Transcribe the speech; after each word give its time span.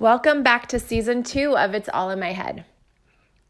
Welcome 0.00 0.42
back 0.42 0.66
to 0.68 0.78
season 0.78 1.22
two 1.22 1.58
of 1.58 1.74
It's 1.74 1.90
All 1.90 2.08
in 2.08 2.18
My 2.18 2.32
Head. 2.32 2.64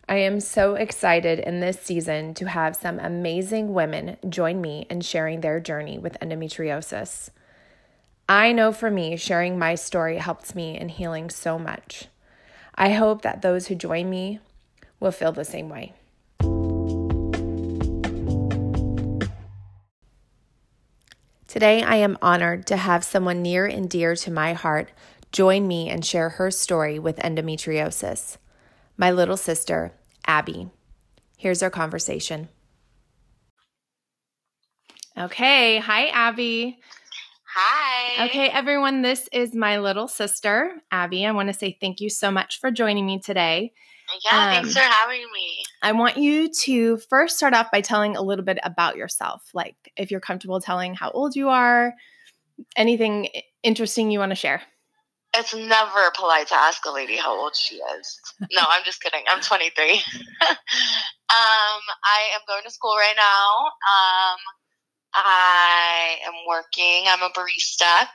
I 0.09 0.17
am 0.17 0.41
so 0.41 0.75
excited 0.75 1.39
in 1.39 1.61
this 1.61 1.81
season 1.81 2.35
to 2.35 2.47
have 2.47 2.75
some 2.75 2.99
amazing 2.99 3.73
women 3.73 4.17
join 4.29 4.61
me 4.61 4.85
in 4.91 5.03
sharing 5.03 5.43
their 5.43 5.61
journey 5.61 5.97
with 5.97 6.19
endometriosis. 6.19 7.31
I 8.29 8.51
know 8.51 8.73
for 8.73 8.91
me, 8.91 9.17
sharing 9.17 9.61
my 9.61 9.77
story 9.77 10.19
helps 10.19 10.57
me 10.57 10.77
in 10.77 10.89
healing 10.89 11.31
so 11.31 11.57
much. 11.57 12.07
I 12.75 12.95
hope 12.95 13.23
that 13.23 13.43
those 13.43 13.69
who 13.69 13.77
join 13.77 14.11
me 14.11 14.41
will 14.99 15.13
feel 15.13 15.31
the 15.31 15.45
same 15.45 15.69
way. 15.69 15.93
Today, 21.47 21.85
I 21.85 21.95
am 21.97 22.19
honored 22.21 22.67
to 22.67 22.77
have 22.77 23.05
someone 23.05 23.41
near 23.41 23.67
and 23.67 23.89
dear 23.89 24.17
to 24.17 24.33
my 24.33 24.53
heart 24.53 24.91
join 25.33 25.67
me 25.67 25.89
and 25.89 26.05
share 26.05 26.31
her 26.31 26.51
story 26.51 26.99
with 26.99 27.17
endometriosis. 27.17 28.37
My 28.97 29.11
little 29.11 29.37
sister, 29.37 29.93
Abby. 30.27 30.71
Here's 31.37 31.63
our 31.63 31.71
conversation. 31.71 32.49
Okay. 35.19 35.79
Hi, 35.79 36.07
Abby. 36.07 36.79
Hi. 37.53 38.27
Okay, 38.27 38.49
everyone, 38.49 39.03
this 39.03 39.29
is 39.33 39.55
my 39.55 39.79
little 39.79 40.07
sister, 40.07 40.73
Abby. 40.93 41.27
I 41.27 41.33
want 41.33 41.49
to 41.49 41.53
say 41.53 41.77
thank 41.81 42.01
you 42.01 42.09
so 42.09 42.31
much 42.31 42.61
for 42.61 42.71
joining 42.71 43.07
me 43.07 43.19
today. 43.19 43.73
Yeah, 44.25 44.39
um, 44.39 44.51
thanks 44.51 44.73
for 44.73 44.81
having 44.81 45.25
me. 45.33 45.63
I 45.83 45.93
want 45.93 46.17
you 46.17 46.49
to 46.49 46.99
first 47.09 47.37
start 47.37 47.55
off 47.55 47.71
by 47.73 47.81
telling 47.81 48.17
a 48.17 48.23
little 48.23 48.45
bit 48.45 48.59
about 48.63 48.97
yourself. 48.97 49.43
Like, 49.53 49.77
if 49.97 50.11
you're 50.11 50.21
comfortable 50.21 50.61
telling 50.61 50.95
how 50.95 51.11
old 51.11 51.35
you 51.35 51.49
are, 51.49 51.95
anything 52.77 53.29
interesting 53.63 54.11
you 54.11 54.21
want 54.21 54.31
to 54.31 54.37
share. 54.37 54.63
It's 55.37 55.55
never 55.55 56.11
polite 56.17 56.49
to 56.49 56.57
ask 56.57 56.85
a 56.87 56.91
lady 56.91 57.17
how 57.17 57.39
old 57.39 57.55
she 57.55 57.77
is. 57.77 58.21
No, 58.53 58.63
I'm 58.69 58.83
just 58.85 59.01
kidding. 59.01 59.23
I'm 59.29 59.41
23. 59.41 59.93
um, 59.93 60.01
I 61.31 62.35
am 62.35 62.41
going 62.49 62.63
to 62.65 62.71
school 62.71 62.97
right 62.97 63.15
now. 63.17 63.67
Um, 63.67 64.39
I 65.15 66.17
am 66.27 66.35
working. 66.49 67.05
I'm 67.07 67.23
a 67.23 67.31
barista. 67.31 68.09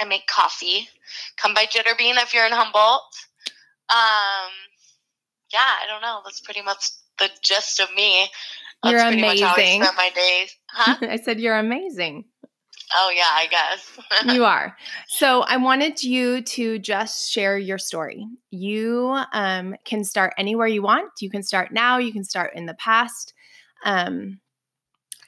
I 0.00 0.04
make 0.06 0.26
coffee. 0.26 0.88
Come 1.36 1.54
by 1.54 1.66
Jitterbean 1.66 2.22
if 2.22 2.32
you're 2.32 2.46
in 2.46 2.52
Humboldt. 2.52 3.02
Um, 3.90 4.52
yeah, 5.52 5.60
I 5.60 5.86
don't 5.88 6.02
know. 6.02 6.20
That's 6.24 6.40
pretty 6.40 6.62
much 6.62 6.88
the 7.18 7.28
gist 7.42 7.80
of 7.80 7.94
me. 7.94 8.28
That's 8.82 8.92
you're 8.92 9.02
amazing. 9.02 9.44
I 9.46 9.78
spend 9.82 9.96
my 9.96 10.10
days. 10.14 10.56
Huh? 10.70 10.96
I 11.02 11.16
said 11.16 11.40
you're 11.40 11.56
amazing. 11.58 12.24
Oh, 12.96 13.12
yeah, 13.14 13.30
I 13.32 13.46
guess. 13.48 14.34
you 14.34 14.44
are. 14.44 14.76
So 15.08 15.42
I 15.42 15.56
wanted 15.56 16.02
you 16.02 16.42
to 16.42 16.78
just 16.78 17.30
share 17.30 17.58
your 17.58 17.78
story. 17.78 18.26
You 18.50 19.18
um, 19.32 19.74
can 19.84 20.04
start 20.04 20.32
anywhere 20.38 20.68
you 20.68 20.82
want. 20.82 21.10
You 21.20 21.30
can 21.30 21.42
start 21.42 21.72
now, 21.72 21.98
you 21.98 22.12
can 22.12 22.24
start 22.24 22.52
in 22.54 22.66
the 22.66 22.74
past. 22.74 23.34
Um, 23.84 24.40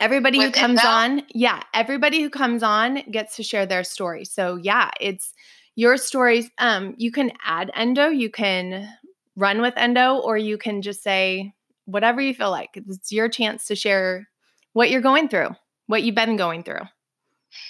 everybody 0.01 0.39
With 0.39 0.55
who 0.55 0.61
comes 0.61 0.81
on, 0.85 1.23
yeah, 1.35 1.63
everybody 1.75 2.23
who 2.23 2.31
comes 2.31 2.63
on 2.63 3.03
gets 3.11 3.37
to 3.37 3.43
share 3.43 3.67
their 3.67 3.85
story. 3.85 4.25
So, 4.25 4.57
yeah, 4.57 4.91
it's 5.01 5.33
your 5.75 5.97
stories. 5.97 6.49
Um, 6.59 6.95
you 6.99 7.11
can 7.11 7.33
add 7.45 7.71
endo, 7.75 8.09
you 8.09 8.31
can 8.31 8.89
run 9.37 9.61
with 9.61 9.75
endo, 9.77 10.17
or 10.17 10.37
you 10.37 10.57
can 10.57 10.83
just 10.83 11.03
say 11.03 11.53
whatever 11.85 12.21
you 12.21 12.35
feel 12.35 12.51
like. 12.51 12.71
It's 12.75 13.13
your 13.13 13.29
chance 13.29 13.67
to 13.67 13.75
share 13.75 14.29
what 14.73 14.91
you're 14.91 15.01
going 15.01 15.29
through, 15.29 15.51
what 15.87 16.03
you've 16.03 16.15
been 16.15 16.37
going 16.37 16.63
through. 16.63 16.83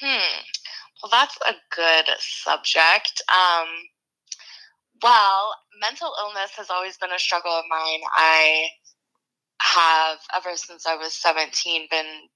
Hmm. 0.01 0.43
Well, 1.03 1.11
that's 1.11 1.37
a 1.49 1.55
good 1.75 2.07
subject. 2.19 3.23
Um, 3.31 3.69
well, 5.03 5.55
mental 5.81 6.13
illness 6.21 6.53
has 6.57 6.71
always 6.71 6.97
been 6.97 7.13
a 7.13 7.19
struggle 7.19 7.53
of 7.53 7.65
mine. 7.69 8.01
I 8.17 8.69
have, 9.61 10.19
ever 10.35 10.57
since 10.57 10.87
I 10.87 10.97
was 10.97 11.15
17, 11.15 11.87
been 11.91 12.29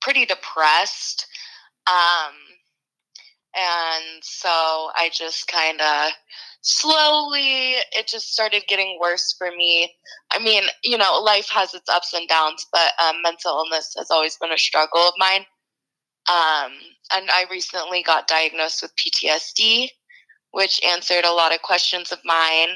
pretty 0.00 0.24
depressed. 0.26 1.26
Um, 1.86 2.34
and 3.56 4.22
so 4.22 4.48
I 4.48 5.10
just 5.12 5.48
kind 5.48 5.80
of 5.80 6.12
slowly, 6.62 7.74
it 7.92 8.06
just 8.06 8.32
started 8.32 8.64
getting 8.68 8.98
worse 9.00 9.34
for 9.36 9.50
me. 9.56 9.92
I 10.32 10.38
mean, 10.38 10.64
you 10.82 10.98
know, 10.98 11.20
life 11.20 11.48
has 11.50 11.74
its 11.74 11.88
ups 11.88 12.12
and 12.14 12.28
downs, 12.28 12.66
but 12.72 12.92
um, 13.02 13.22
mental 13.22 13.58
illness 13.58 13.94
has 13.98 14.10
always 14.10 14.36
been 14.36 14.52
a 14.52 14.58
struggle 14.58 15.00
of 15.00 15.14
mine. 15.18 15.44
Um, 16.30 16.72
and 17.12 17.30
I 17.30 17.44
recently 17.50 18.02
got 18.02 18.28
diagnosed 18.28 18.82
with 18.82 18.96
PTSD, 18.96 19.88
which 20.52 20.80
answered 20.84 21.24
a 21.24 21.32
lot 21.32 21.54
of 21.54 21.62
questions 21.62 22.12
of 22.12 22.18
mine. 22.24 22.70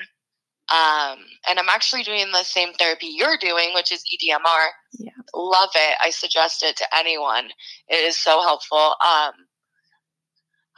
Um, 0.70 1.20
and 1.48 1.58
I'm 1.58 1.70
actually 1.70 2.02
doing 2.02 2.30
the 2.30 2.42
same 2.42 2.74
therapy 2.74 3.06
you're 3.06 3.38
doing, 3.38 3.70
which 3.74 3.90
is 3.90 4.04
EDMR. 4.04 4.68
Yeah. 4.98 5.10
Love 5.34 5.70
it. 5.74 5.96
I 6.02 6.10
suggest 6.10 6.62
it 6.62 6.76
to 6.76 6.96
anyone. 6.96 7.48
It 7.88 8.04
is 8.04 8.16
so 8.16 8.42
helpful. 8.42 8.76
Um, 8.76 9.32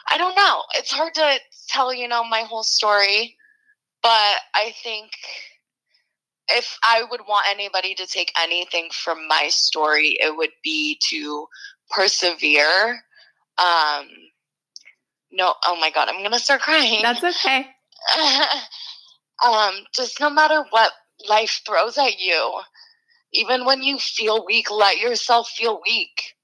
I 0.09 0.17
don't 0.17 0.37
know. 0.37 0.63
It's 0.77 0.93
hard 0.93 1.15
to 1.15 1.39
tell, 1.69 1.93
you 1.93 2.07
know, 2.07 2.25
my 2.25 2.43
whole 2.43 2.63
story, 2.63 3.37
but 4.03 4.37
I 4.55 4.75
think 4.83 5.11
if 6.49 6.79
I 6.83 7.05
would 7.09 7.23
want 7.29 7.47
anybody 7.49 7.95
to 7.95 8.07
take 8.07 8.33
anything 8.41 8.89
from 8.93 9.27
my 9.29 9.49
story, 9.51 10.17
it 10.21 10.37
would 10.37 10.51
be 10.63 10.99
to 11.11 11.47
persevere. 11.91 13.01
Um, 13.61 14.09
no, 15.33 15.55
oh 15.65 15.77
my 15.79 15.91
God, 15.91 16.09
I'm 16.09 16.23
to 16.31 16.39
start 16.39 16.63
crying. 16.63 17.03
That's 17.03 17.23
okay. 17.23 17.67
um, 19.45 19.75
just 19.95 20.19
no 20.21 20.31
matter 20.31 20.65
what 20.71 20.93
life 21.29 21.61
throws 21.67 21.99
at 21.99 22.19
you, 22.19 22.61
even 23.33 23.65
when 23.65 23.83
you 23.83 23.99
feel 23.99 24.45
weak, 24.45 24.71
let 24.71 24.99
yourself 24.99 25.49
feel 25.49 25.81
weak 25.87 26.35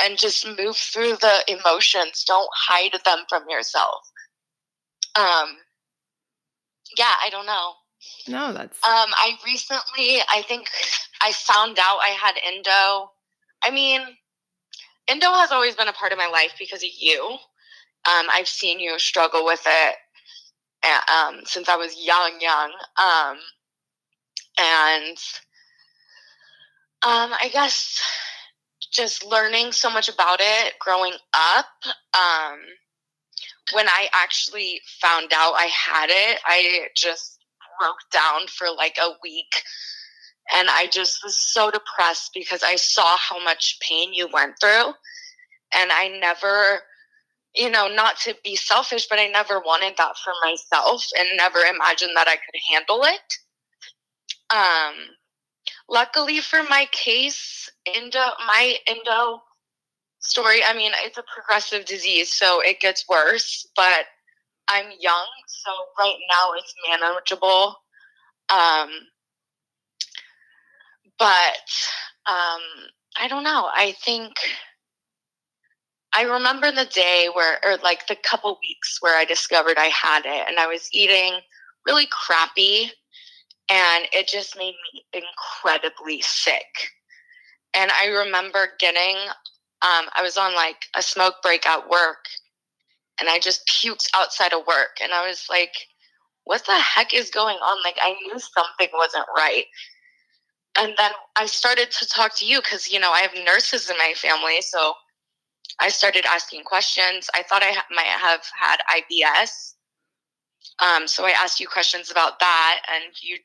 and 0.00 0.18
just 0.18 0.46
move 0.46 0.76
through 0.76 1.16
the 1.16 1.44
emotions. 1.48 2.24
Don't 2.26 2.48
hide 2.54 2.98
them 3.04 3.24
from 3.28 3.44
yourself. 3.48 4.00
Um, 5.14 5.56
yeah, 6.96 7.12
I 7.24 7.28
don't 7.30 7.46
know. 7.46 7.72
No, 8.28 8.52
that's. 8.52 8.78
Um, 8.84 9.10
I 9.14 9.36
recently, 9.44 10.20
I 10.28 10.42
think 10.42 10.68
I 11.20 11.32
found 11.32 11.78
out 11.78 11.98
I 11.98 12.16
had 12.20 12.34
endo. 12.44 13.10
I 13.64 13.70
mean, 13.70 14.00
endo 15.08 15.26
has 15.32 15.52
always 15.52 15.74
been 15.74 15.88
a 15.88 15.92
part 15.92 16.12
of 16.12 16.18
my 16.18 16.28
life 16.28 16.54
because 16.58 16.82
of 16.82 16.90
you. 16.98 17.22
Um, 18.04 18.26
I've 18.32 18.48
seen 18.48 18.80
you 18.80 18.98
struggle 18.98 19.44
with 19.44 19.62
it 19.66 19.96
um, 20.84 21.40
since 21.44 21.68
I 21.68 21.76
was 21.76 21.96
young, 21.96 22.32
young. 22.40 22.72
Um, 22.98 23.38
and 24.58 25.16
um, 27.02 27.32
I 27.40 27.48
guess 27.52 28.00
just 28.92 29.24
learning 29.24 29.72
so 29.72 29.90
much 29.90 30.08
about 30.08 30.38
it 30.40 30.74
growing 30.78 31.14
up. 31.34 31.66
Um, 32.14 32.58
when 33.72 33.88
I 33.88 34.08
actually 34.12 34.80
found 35.00 35.32
out 35.34 35.54
I 35.54 35.66
had 35.66 36.08
it, 36.10 36.40
I 36.44 36.88
just 36.96 37.38
broke 37.80 38.10
down 38.12 38.46
for 38.48 38.68
like 38.76 38.96
a 39.00 39.12
week. 39.22 39.62
And 40.54 40.68
I 40.70 40.88
just 40.90 41.22
was 41.22 41.36
so 41.36 41.70
depressed 41.70 42.30
because 42.34 42.62
I 42.62 42.76
saw 42.76 43.16
how 43.16 43.42
much 43.42 43.78
pain 43.80 44.12
you 44.12 44.28
went 44.32 44.54
through. 44.60 44.92
And 45.74 45.90
I 45.92 46.18
never, 46.20 46.80
you 47.54 47.70
know, 47.70 47.88
not 47.88 48.18
to 48.20 48.34
be 48.42 48.56
selfish, 48.56 49.06
but 49.08 49.18
I 49.18 49.28
never 49.28 49.60
wanted 49.60 49.94
that 49.98 50.16
for 50.18 50.32
myself 50.42 51.06
and 51.18 51.28
never 51.36 51.60
imagined 51.60 52.12
that 52.16 52.28
I 52.28 52.36
could 52.36 52.60
handle 52.70 53.04
it. 53.04 53.34
Um, 54.54 54.94
luckily 55.88 56.40
for 56.40 56.62
my 56.64 56.86
case, 56.92 57.70
endo, 57.86 58.18
my 58.46 58.76
endo 58.86 59.42
story, 60.20 60.62
I 60.64 60.74
mean, 60.74 60.92
it's 60.96 61.18
a 61.18 61.24
progressive 61.34 61.86
disease, 61.86 62.32
so 62.32 62.60
it 62.60 62.80
gets 62.80 63.08
worse, 63.08 63.66
but 63.74 64.06
I'm 64.68 64.86
young, 65.00 65.26
so 65.46 65.70
right 65.98 66.18
now 66.30 66.52
it's 66.56 66.74
manageable. 66.88 67.76
Um, 68.48 68.90
but 71.18 71.60
um, 72.26 72.60
I 73.16 73.28
don't 73.28 73.44
know. 73.44 73.68
I 73.74 73.94
think 74.04 74.32
I 76.14 76.22
remember 76.22 76.70
the 76.70 76.84
day 76.84 77.28
where, 77.32 77.58
or 77.64 77.76
like 77.78 78.06
the 78.06 78.16
couple 78.16 78.58
weeks 78.62 78.98
where 79.00 79.18
I 79.18 79.24
discovered 79.24 79.78
I 79.78 79.86
had 79.86 80.24
it, 80.26 80.48
and 80.48 80.58
I 80.58 80.66
was 80.66 80.88
eating 80.92 81.40
really 81.86 82.06
crappy 82.06 82.92
and 83.70 84.06
it 84.12 84.28
just 84.28 84.56
made 84.56 84.74
me 84.92 85.04
incredibly 85.12 86.20
sick. 86.20 86.90
And 87.74 87.90
I 87.90 88.06
remember 88.06 88.68
getting, 88.78 89.16
um, 89.16 90.06
I 90.14 90.20
was 90.22 90.36
on 90.36 90.54
like 90.54 90.76
a 90.94 91.02
smoke 91.02 91.36
break 91.42 91.66
at 91.66 91.88
work, 91.88 92.26
and 93.20 93.28
I 93.30 93.38
just 93.38 93.66
puked 93.66 94.08
outside 94.14 94.52
of 94.52 94.66
work, 94.66 94.98
and 95.02 95.12
I 95.12 95.26
was 95.26 95.46
like, 95.48 95.74
"What 96.44 96.66
the 96.66 96.78
heck 96.78 97.14
is 97.14 97.30
going 97.30 97.56
on?" 97.56 97.82
Like 97.82 97.98
I 98.02 98.14
knew 98.22 98.38
something 98.38 98.88
wasn't 98.92 99.26
right. 99.36 99.66
And 100.78 100.94
then 100.98 101.12
I 101.36 101.46
started 101.46 101.90
to 101.92 102.06
talk 102.06 102.36
to 102.38 102.46
you 102.46 102.60
because 102.62 102.90
you 102.92 103.00
know 103.00 103.12
I 103.12 103.20
have 103.20 103.34
nurses 103.46 103.90
in 103.90 103.96
my 103.98 104.14
family, 104.16 104.60
so 104.62 104.94
I 105.80 105.90
started 105.90 106.26
asking 106.26 106.64
questions. 106.64 107.30
I 107.34 107.42
thought 107.44 107.62
I 107.64 107.72
ha- 107.72 107.86
might 107.90 108.04
have 108.06 108.42
had 108.58 108.78
IBS 108.90 109.72
Um, 110.80 111.08
so 111.08 111.24
I 111.26 111.30
asked 111.30 111.60
you 111.60 111.68
questions 111.68 112.10
about 112.10 112.40
that, 112.40 112.82
and 112.94 113.14
you 113.22 113.38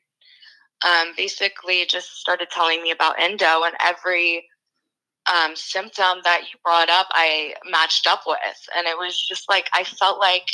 um, 0.86 1.14
basically 1.16 1.86
just 1.86 2.18
started 2.20 2.50
telling 2.50 2.82
me 2.82 2.90
about 2.92 3.20
endo 3.20 3.64
and 3.64 3.74
every 3.80 4.48
um, 5.32 5.56
symptom 5.56 6.20
that 6.24 6.42
you 6.44 6.58
brought 6.64 6.90
up, 6.90 7.08
I 7.12 7.54
matched 7.70 8.06
up 8.06 8.22
with. 8.26 8.60
And 8.76 8.86
it 8.86 8.98
was 8.98 9.18
just 9.28 9.48
like, 9.50 9.68
I 9.74 9.84
felt 9.84 10.20
like 10.20 10.48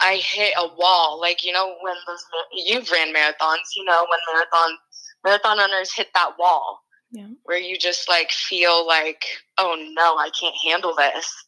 I 0.00 0.16
hit 0.16 0.54
a 0.58 0.68
wall. 0.76 1.20
Like, 1.20 1.44
you 1.44 1.52
know, 1.52 1.76
when 1.82 1.96
those, 2.06 2.24
you've 2.52 2.90
ran 2.90 3.14
marathons, 3.14 3.74
you 3.76 3.84
know, 3.84 4.06
when 4.08 4.20
marathon, 4.34 4.78
marathon 5.24 5.58
runners 5.58 5.94
hit 5.94 6.08
that 6.14 6.32
wall 6.38 6.80
yeah. 7.12 7.28
where 7.44 7.58
you 7.58 7.76
just 7.76 8.08
like 8.08 8.30
feel 8.30 8.86
like, 8.86 9.24
oh 9.58 9.76
no, 9.94 10.16
I 10.16 10.30
can't 10.38 10.54
handle 10.64 10.94
this. 10.94 11.44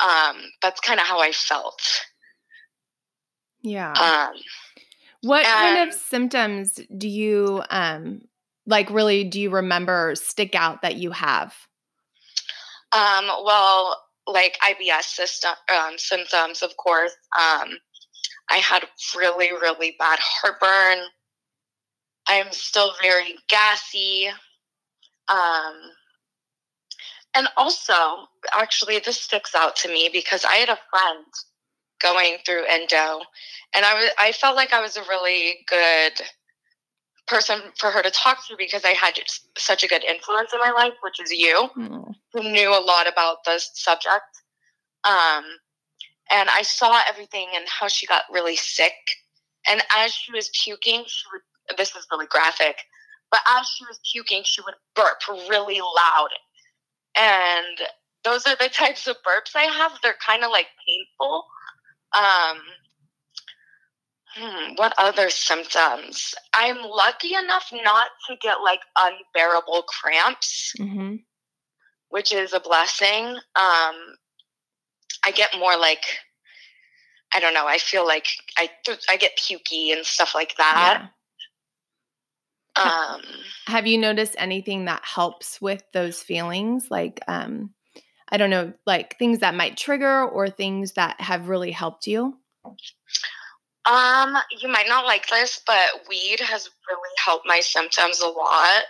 Um, 0.00 0.42
that's 0.60 0.80
kind 0.80 1.00
of 1.00 1.06
how 1.06 1.20
I 1.20 1.32
felt. 1.32 1.80
Yeah. 3.62 3.92
Um, 3.92 4.34
what 5.22 5.44
kind 5.46 5.88
of 5.88 5.94
symptoms 5.94 6.80
do 6.96 7.08
you 7.08 7.62
um 7.70 8.22
like 8.66 8.90
really 8.90 9.24
do 9.24 9.40
you 9.40 9.50
remember 9.50 10.14
stick 10.16 10.54
out 10.54 10.82
that 10.82 10.96
you 10.96 11.12
have? 11.12 11.54
Um 12.92 13.26
well, 13.44 13.96
like 14.26 14.58
IBS 14.62 15.04
system 15.04 15.52
um, 15.72 15.96
symptoms 15.96 16.62
of 16.62 16.76
course. 16.76 17.12
Um 17.38 17.70
I 18.50 18.56
had 18.56 18.84
really 19.16 19.52
really 19.52 19.94
bad 19.96 20.18
heartburn. 20.20 21.06
I'm 22.26 22.52
still 22.52 22.92
very 23.00 23.36
gassy. 23.48 24.28
Um 25.28 25.74
and 27.34 27.48
also, 27.56 27.94
actually, 28.52 28.98
this 28.98 29.18
sticks 29.18 29.54
out 29.54 29.74
to 29.76 29.88
me 29.88 30.10
because 30.12 30.44
I 30.44 30.56
had 30.56 30.68
a 30.68 30.78
friend 30.90 31.24
going 32.02 32.36
through 32.44 32.64
endo 32.68 33.22
and 33.74 33.84
I 33.84 33.94
was 33.94 34.10
I 34.18 34.32
felt 34.32 34.56
like 34.56 34.72
I 34.72 34.80
was 34.80 34.96
a 34.96 35.02
really 35.08 35.64
good 35.66 36.20
person 37.26 37.60
for 37.78 37.90
her 37.90 38.02
to 38.02 38.10
talk 38.10 38.46
to 38.46 38.56
because 38.58 38.84
I 38.84 38.90
had 38.90 39.14
such 39.56 39.84
a 39.84 39.88
good 39.88 40.04
influence 40.04 40.52
in 40.52 40.58
my 40.58 40.70
life, 40.70 40.92
which 41.02 41.20
is 41.20 41.30
you, 41.30 41.68
mm. 41.76 42.14
who 42.32 42.42
knew 42.42 42.70
a 42.70 42.84
lot 42.84 43.06
about 43.10 43.44
the 43.44 43.58
subject. 43.58 44.42
Um, 45.04 45.44
and 46.30 46.48
I 46.50 46.62
saw 46.62 47.00
everything 47.08 47.48
and 47.54 47.66
how 47.68 47.88
she 47.88 48.06
got 48.06 48.24
really 48.30 48.56
sick. 48.56 48.94
And 49.66 49.82
as 49.96 50.12
she 50.12 50.32
was 50.32 50.50
puking, 50.64 51.04
she 51.06 51.22
would, 51.32 51.42
this 51.76 51.94
is 51.94 52.06
really 52.10 52.26
graphic, 52.26 52.76
but 53.30 53.40
as 53.48 53.68
she 53.68 53.84
was 53.84 54.00
puking, 54.10 54.42
she 54.44 54.60
would 54.62 54.74
burp 54.94 55.20
really 55.48 55.80
loud. 55.80 56.28
And 57.16 57.88
those 58.24 58.46
are 58.46 58.56
the 58.56 58.68
types 58.72 59.06
of 59.06 59.16
burps 59.26 59.54
I 59.54 59.64
have. 59.64 59.92
They're 60.02 60.14
kind 60.24 60.44
of 60.44 60.50
like 60.50 60.66
painful. 60.86 61.44
Um, 62.16 62.60
Hmm, 64.34 64.72
what 64.76 64.94
other 64.96 65.28
symptoms? 65.28 66.34
I'm 66.54 66.78
lucky 66.82 67.34
enough 67.34 67.70
not 67.72 68.08
to 68.28 68.36
get 68.40 68.62
like 68.64 68.80
unbearable 68.96 69.82
cramps, 69.82 70.72
mm-hmm. 70.78 71.16
which 72.08 72.32
is 72.32 72.54
a 72.54 72.60
blessing. 72.60 73.26
Um, 73.26 74.16
I 75.24 75.32
get 75.34 75.50
more 75.58 75.76
like 75.76 76.04
I 77.34 77.40
don't 77.40 77.52
know. 77.52 77.66
I 77.66 77.76
feel 77.76 78.06
like 78.06 78.26
I 78.56 78.70
I 79.08 79.16
get 79.18 79.36
pukey 79.36 79.92
and 79.92 80.04
stuff 80.04 80.34
like 80.34 80.56
that. 80.56 81.10
Um, 82.76 83.20
Have 83.66 83.86
you 83.86 83.98
noticed 83.98 84.34
anything 84.38 84.86
that 84.86 85.04
helps 85.04 85.60
with 85.60 85.82
those 85.92 86.22
feelings? 86.22 86.90
Like, 86.90 87.20
um, 87.28 87.70
I 88.30 88.38
don't 88.38 88.50
know, 88.50 88.72
like 88.86 89.18
things 89.18 89.40
that 89.40 89.54
might 89.54 89.76
trigger 89.76 90.24
or 90.24 90.48
things 90.48 90.92
that 90.92 91.20
have 91.20 91.48
really 91.48 91.70
helped 91.70 92.06
you? 92.06 92.38
Um, 93.84 94.38
you 94.60 94.68
might 94.68 94.88
not 94.88 95.04
like 95.04 95.26
this, 95.28 95.60
but 95.66 96.08
weed 96.08 96.40
has 96.40 96.70
really 96.88 97.10
helped 97.22 97.46
my 97.46 97.60
symptoms 97.60 98.20
a 98.20 98.28
lot. 98.28 98.82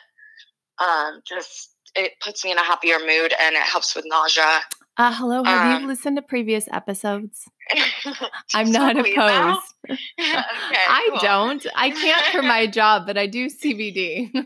Um, 0.79 1.23
just 1.27 1.71
it 1.95 2.13
puts 2.21 2.45
me 2.45 2.53
in 2.53 2.59
a 2.59 2.65
happier 2.65 2.99
mood 2.99 3.35
and 3.39 3.55
it 3.55 3.63
helps 3.63 3.95
with 3.95 4.05
nausea. 4.07 4.61
Uh, 4.99 5.13
hello, 5.15 5.43
have 5.43 5.77
um, 5.77 5.83
you 5.83 5.89
listened 5.89 6.17
to 6.17 6.23
previous 6.23 6.69
episodes? 6.71 7.49
I'm 8.55 8.71
not 8.71 8.99
opposed. 8.99 9.75
okay, 9.89 9.99
I 10.21 11.09
cool. 11.11 11.19
don't. 11.21 11.67
I 11.75 11.91
can't 11.91 12.27
for 12.27 12.43
my 12.43 12.67
job, 12.79 13.07
but 13.07 13.17
I 13.17 13.27
do 13.27 13.47
CBD. 13.47 14.31
yeah, 14.35 14.43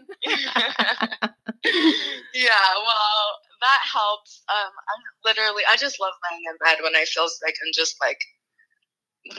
well, 1.65 3.27
that 3.61 3.81
helps. 3.93 4.45
Um, 4.49 4.71
I'm 4.71 5.03
literally, 5.25 5.65
I 5.69 5.77
just 5.77 6.01
love 6.01 6.13
laying 6.31 6.45
in 6.49 6.57
bed 6.65 6.79
when 6.81 6.95
I 6.95 7.05
feel 7.07 7.27
sick 7.27 7.57
and 7.65 7.75
just 7.75 7.97
like 8.01 8.19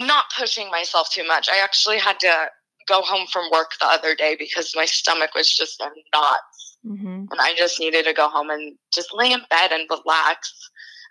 not 0.05 0.25
pushing 0.37 0.69
myself 0.69 1.09
too 1.09 1.25
much. 1.25 1.47
I 1.49 1.63
actually 1.63 1.99
had 1.99 2.19
to 2.19 2.47
go 2.89 3.01
home 3.01 3.27
from 3.27 3.49
work 3.51 3.71
the 3.79 3.87
other 3.87 4.13
day 4.13 4.35
because 4.37 4.73
my 4.75 4.85
stomach 4.85 5.31
was 5.35 5.55
just 5.55 5.81
in 5.81 5.89
knots. 6.13 6.77
Mm-hmm. 6.85 7.25
And 7.31 7.39
I 7.39 7.53
just 7.55 7.79
needed 7.79 8.05
to 8.05 8.13
go 8.13 8.29
home 8.29 8.49
and 8.49 8.77
just 8.93 9.13
lay 9.13 9.31
in 9.31 9.41
bed 9.49 9.71
and 9.71 9.87
relax. 9.89 10.53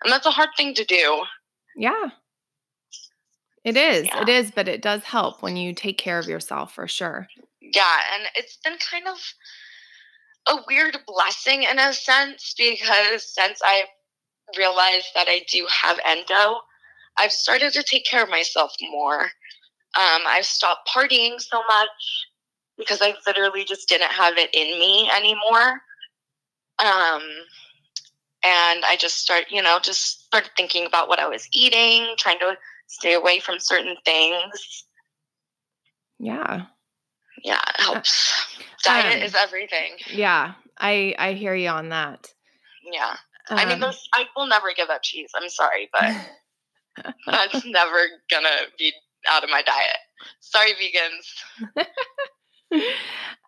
And 0.03 0.11
that's 0.11 0.25
a 0.25 0.31
hard 0.31 0.49
thing 0.55 0.73
to 0.75 0.85
do. 0.85 1.23
Yeah. 1.75 2.09
It 3.63 3.75
is. 3.75 4.05
Yeah. 4.05 4.21
It 4.21 4.29
is, 4.29 4.51
but 4.51 4.67
it 4.67 4.81
does 4.81 5.03
help 5.03 5.41
when 5.41 5.57
you 5.57 5.73
take 5.73 5.97
care 5.97 6.19
of 6.19 6.27
yourself 6.27 6.73
for 6.73 6.87
sure. 6.87 7.27
Yeah. 7.61 7.97
And 8.13 8.27
it's 8.35 8.57
been 8.63 8.77
kind 8.91 9.07
of 9.07 9.17
a 10.47 10.63
weird 10.67 10.97
blessing 11.05 11.63
in 11.63 11.77
a 11.79 11.93
sense 11.93 12.55
because 12.57 13.33
since 13.33 13.59
I 13.63 13.83
realized 14.57 15.07
that 15.15 15.27
I 15.27 15.43
do 15.51 15.67
have 15.69 15.99
endo, 16.05 16.61
I've 17.17 17.31
started 17.31 17.73
to 17.73 17.83
take 17.83 18.05
care 18.05 18.23
of 18.23 18.29
myself 18.29 18.73
more. 18.81 19.21
Um, 19.21 20.21
I've 20.27 20.45
stopped 20.45 20.89
partying 20.95 21.41
so 21.41 21.61
much 21.67 21.89
because 22.77 23.01
I 23.01 23.15
literally 23.25 23.65
just 23.65 23.89
didn't 23.89 24.11
have 24.11 24.37
it 24.37 24.51
in 24.53 24.79
me 24.79 25.09
anymore. 25.09 25.81
Um, 26.79 27.23
and 28.43 28.83
I 28.85 28.95
just 28.97 29.17
start, 29.17 29.45
you 29.49 29.61
know, 29.61 29.79
just 29.81 30.25
started 30.25 30.51
thinking 30.55 30.85
about 30.85 31.07
what 31.07 31.19
I 31.19 31.27
was 31.27 31.47
eating, 31.51 32.15
trying 32.17 32.39
to 32.39 32.55
stay 32.87 33.13
away 33.13 33.39
from 33.39 33.59
certain 33.59 33.95
things. 34.05 34.85
Yeah. 36.19 36.65
Yeah, 37.43 37.61
it 37.69 37.81
helps. 37.81 38.33
Diet 38.83 39.17
um, 39.17 39.23
is 39.23 39.35
everything. 39.35 39.97
Yeah, 40.11 40.53
I 40.77 41.13
I 41.19 41.33
hear 41.33 41.53
you 41.53 41.69
on 41.69 41.89
that. 41.89 42.27
Yeah. 42.91 43.15
Um, 43.49 43.59
I 43.59 43.65
mean, 43.65 43.83
um, 43.83 43.93
I 44.13 44.25
will 44.35 44.47
never 44.47 44.67
give 44.75 44.89
up 44.89 45.01
cheese. 45.03 45.31
I'm 45.35 45.49
sorry, 45.49 45.89
but 45.93 46.13
That's 47.25 47.65
never 47.65 47.97
gonna 48.31 48.67
be 48.77 48.93
out 49.29 49.43
of 49.43 49.49
my 49.49 49.61
diet. 49.61 49.97
Sorry, 50.39 50.71
vegans. 50.73 51.85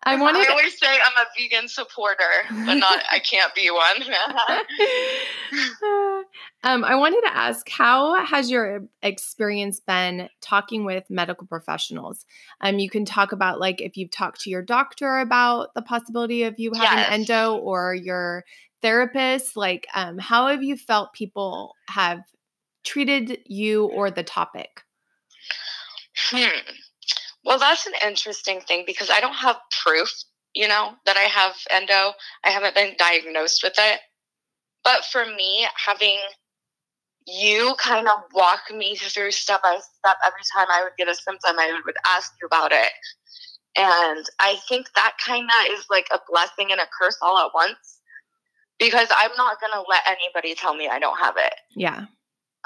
I 0.02 0.16
wanted. 0.16 0.46
I 0.46 0.50
always 0.50 0.78
say 0.78 0.86
I'm 0.86 1.12
a 1.18 1.26
vegan 1.36 1.68
supporter, 1.68 2.24
but 2.48 2.74
not. 2.74 3.02
I 3.12 3.18
can't 3.18 3.54
be 3.54 3.70
one. 3.70 4.02
um, 6.64 6.84
I 6.84 6.94
wanted 6.94 7.20
to 7.22 7.36
ask, 7.36 7.68
how 7.68 8.24
has 8.24 8.50
your 8.50 8.84
experience 9.02 9.80
been 9.80 10.30
talking 10.40 10.86
with 10.86 11.04
medical 11.10 11.46
professionals? 11.46 12.24
Um, 12.62 12.78
you 12.78 12.88
can 12.88 13.04
talk 13.04 13.32
about 13.32 13.60
like 13.60 13.82
if 13.82 13.98
you've 13.98 14.10
talked 14.10 14.40
to 14.42 14.50
your 14.50 14.62
doctor 14.62 15.18
about 15.18 15.74
the 15.74 15.82
possibility 15.82 16.44
of 16.44 16.58
you 16.58 16.72
having 16.72 16.98
yes. 16.98 17.10
endo 17.10 17.56
or 17.56 17.94
your 17.94 18.46
therapist. 18.80 19.54
Like, 19.54 19.86
um, 19.94 20.16
how 20.16 20.48
have 20.48 20.62
you 20.62 20.78
felt 20.78 21.12
people 21.12 21.74
have 21.88 22.22
treated 22.84 23.40
you 23.44 23.84
or 23.84 24.10
the 24.10 24.22
topic? 24.22 24.80
Hmm. 26.16 26.48
Well, 27.44 27.58
that's 27.58 27.86
an 27.86 27.94
interesting 28.06 28.60
thing 28.60 28.84
because 28.86 29.10
I 29.10 29.20
don't 29.20 29.34
have 29.34 29.56
proof, 29.84 30.10
you 30.54 30.68
know, 30.68 30.94
that 31.06 31.16
I 31.16 31.22
have 31.22 31.54
endo. 31.70 32.12
I 32.44 32.50
haven't 32.50 32.74
been 32.74 32.94
diagnosed 32.98 33.62
with 33.62 33.74
it. 33.78 34.00
But 34.84 35.04
for 35.04 35.24
me, 35.24 35.66
having 35.86 36.18
you 37.26 37.74
kind 37.78 38.08
of 38.08 38.22
walk 38.34 38.62
me 38.74 38.96
through 38.96 39.30
step 39.30 39.62
by 39.62 39.78
step 39.78 40.16
every 40.24 40.40
time 40.54 40.66
I 40.70 40.82
would 40.82 40.96
get 40.98 41.08
a 41.08 41.14
symptom, 41.14 41.58
I 41.58 41.80
would 41.84 41.94
ask 42.06 42.32
you 42.40 42.46
about 42.46 42.72
it. 42.72 42.90
And 43.76 44.24
I 44.40 44.56
think 44.68 44.88
that 44.94 45.14
kind 45.24 45.44
of 45.44 45.78
is 45.78 45.86
like 45.90 46.06
a 46.12 46.18
blessing 46.28 46.72
and 46.72 46.80
a 46.80 46.88
curse 46.98 47.16
all 47.22 47.38
at 47.38 47.54
once 47.54 48.00
because 48.78 49.08
I'm 49.14 49.30
not 49.36 49.60
going 49.60 49.72
to 49.72 49.84
let 49.88 50.02
anybody 50.06 50.54
tell 50.54 50.74
me 50.74 50.88
I 50.88 50.98
don't 50.98 51.18
have 51.18 51.34
it. 51.36 51.54
Yeah. 51.76 52.06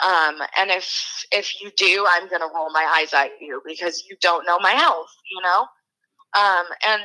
Um, 0.03 0.41
and 0.59 0.71
if 0.71 1.25
if 1.31 1.61
you 1.61 1.71
do, 1.77 2.07
I'm 2.09 2.29
gonna 2.29 2.49
roll 2.53 2.71
my 2.73 2.85
eyes 2.99 3.13
at 3.13 3.31
you 3.41 3.63
because 3.65 4.05
you 4.09 4.17
don't 4.21 4.47
know 4.47 4.59
my 4.59 4.73
health, 4.73 5.11
you 5.31 5.41
know. 5.43 5.67
Um, 6.37 6.67
and 6.87 7.03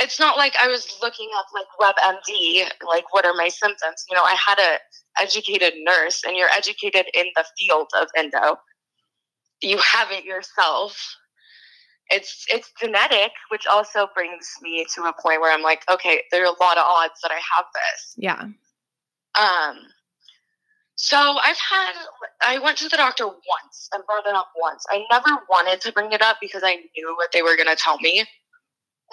it's 0.00 0.18
not 0.18 0.36
like 0.36 0.54
I 0.60 0.66
was 0.66 0.98
looking 1.00 1.28
up 1.36 1.46
like 1.54 1.94
WebMD, 1.96 2.64
like 2.86 3.12
what 3.12 3.24
are 3.24 3.34
my 3.34 3.48
symptoms? 3.48 4.04
You 4.10 4.16
know, 4.16 4.24
I 4.24 4.34
had 4.34 4.58
a 4.58 4.78
educated 5.22 5.74
nurse, 5.76 6.22
and 6.26 6.36
you're 6.36 6.48
educated 6.48 7.06
in 7.14 7.26
the 7.36 7.44
field 7.56 7.88
of 8.00 8.08
endo. 8.16 8.56
You 9.62 9.78
have 9.78 10.10
it 10.10 10.24
yourself. 10.24 10.98
It's 12.10 12.44
it's 12.48 12.72
genetic, 12.80 13.30
which 13.50 13.66
also 13.66 14.08
brings 14.14 14.48
me 14.62 14.84
to 14.96 15.02
a 15.04 15.14
point 15.22 15.40
where 15.40 15.52
I'm 15.52 15.62
like, 15.62 15.84
okay, 15.88 16.22
there 16.32 16.42
are 16.42 16.46
a 16.46 16.62
lot 16.62 16.76
of 16.76 16.84
odds 16.84 17.20
that 17.22 17.30
I 17.30 17.40
have 17.56 17.64
this. 17.72 18.14
Yeah. 18.16 18.42
Um 19.36 19.78
So 20.96 21.16
I've 21.18 21.58
had, 21.58 21.92
I 22.46 22.58
went 22.58 22.78
to 22.78 22.88
the 22.88 22.96
doctor 22.96 23.26
once 23.26 23.88
and 23.92 24.04
brought 24.06 24.26
it 24.26 24.34
up 24.34 24.48
once. 24.56 24.84
I 24.88 25.04
never 25.10 25.30
wanted 25.48 25.80
to 25.82 25.92
bring 25.92 26.12
it 26.12 26.22
up 26.22 26.36
because 26.40 26.62
I 26.64 26.76
knew 26.96 27.14
what 27.16 27.32
they 27.32 27.42
were 27.42 27.56
going 27.56 27.68
to 27.68 27.76
tell 27.76 27.98
me. 27.98 28.24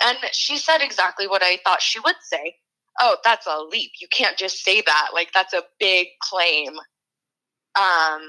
And 0.03 0.17
she 0.31 0.57
said 0.57 0.79
exactly 0.81 1.27
what 1.27 1.41
I 1.43 1.57
thought 1.63 1.81
she 1.81 1.99
would 1.99 2.15
say. 2.21 2.55
Oh, 2.99 3.17
that's 3.23 3.47
a 3.47 3.59
leap. 3.69 3.91
You 3.99 4.07
can't 4.11 4.37
just 4.37 4.63
say 4.63 4.81
that. 4.81 5.07
Like, 5.13 5.31
that's 5.33 5.53
a 5.53 5.63
big 5.79 6.07
claim. 6.21 6.73
Um, 7.75 8.21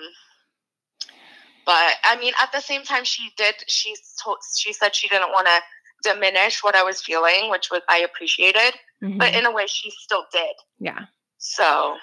but 1.67 1.95
I 2.05 2.17
mean, 2.19 2.33
at 2.41 2.53
the 2.53 2.61
same 2.61 2.83
time, 2.85 3.05
she 3.05 3.31
did. 3.37 3.55
She 3.67 3.95
told, 4.23 4.39
she 4.57 4.73
said 4.73 4.95
she 4.95 5.09
didn't 5.09 5.31
want 5.31 5.47
to 5.47 6.13
diminish 6.15 6.63
what 6.63 6.75
I 6.75 6.83
was 6.83 7.03
feeling, 7.03 7.51
which 7.51 7.71
was 7.71 7.83
I 7.89 7.99
appreciated. 7.99 8.75
Mm-hmm. 9.03 9.19
But 9.19 9.35
in 9.35 9.47
a 9.47 9.53
way, 9.53 9.67
she 9.67 9.91
still 9.91 10.25
did. 10.33 10.55
Yeah. 10.79 11.07
So 11.39 11.97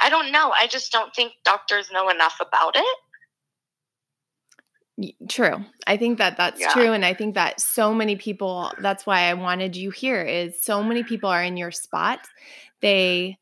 I 0.00 0.08
don't 0.08 0.32
know. 0.32 0.52
I 0.58 0.66
just 0.66 0.90
don't 0.92 1.14
think 1.14 1.32
doctors 1.44 1.90
know 1.92 2.08
enough 2.08 2.36
about 2.40 2.76
it. 2.76 2.98
True. 5.28 5.64
I 5.86 5.96
think 5.96 6.18
that 6.18 6.36
that's 6.36 6.60
yeah. 6.60 6.72
true. 6.72 6.92
And 6.92 7.04
I 7.04 7.14
think 7.14 7.34
that 7.34 7.60
so 7.60 7.94
many 7.94 8.16
people, 8.16 8.72
that's 8.80 9.06
why 9.06 9.22
I 9.22 9.34
wanted 9.34 9.76
you 9.76 9.90
here, 9.90 10.22
is 10.22 10.62
so 10.62 10.82
many 10.82 11.02
people 11.02 11.30
are 11.30 11.42
in 11.42 11.56
your 11.56 11.70
spot. 11.70 12.20
They, 12.82 13.38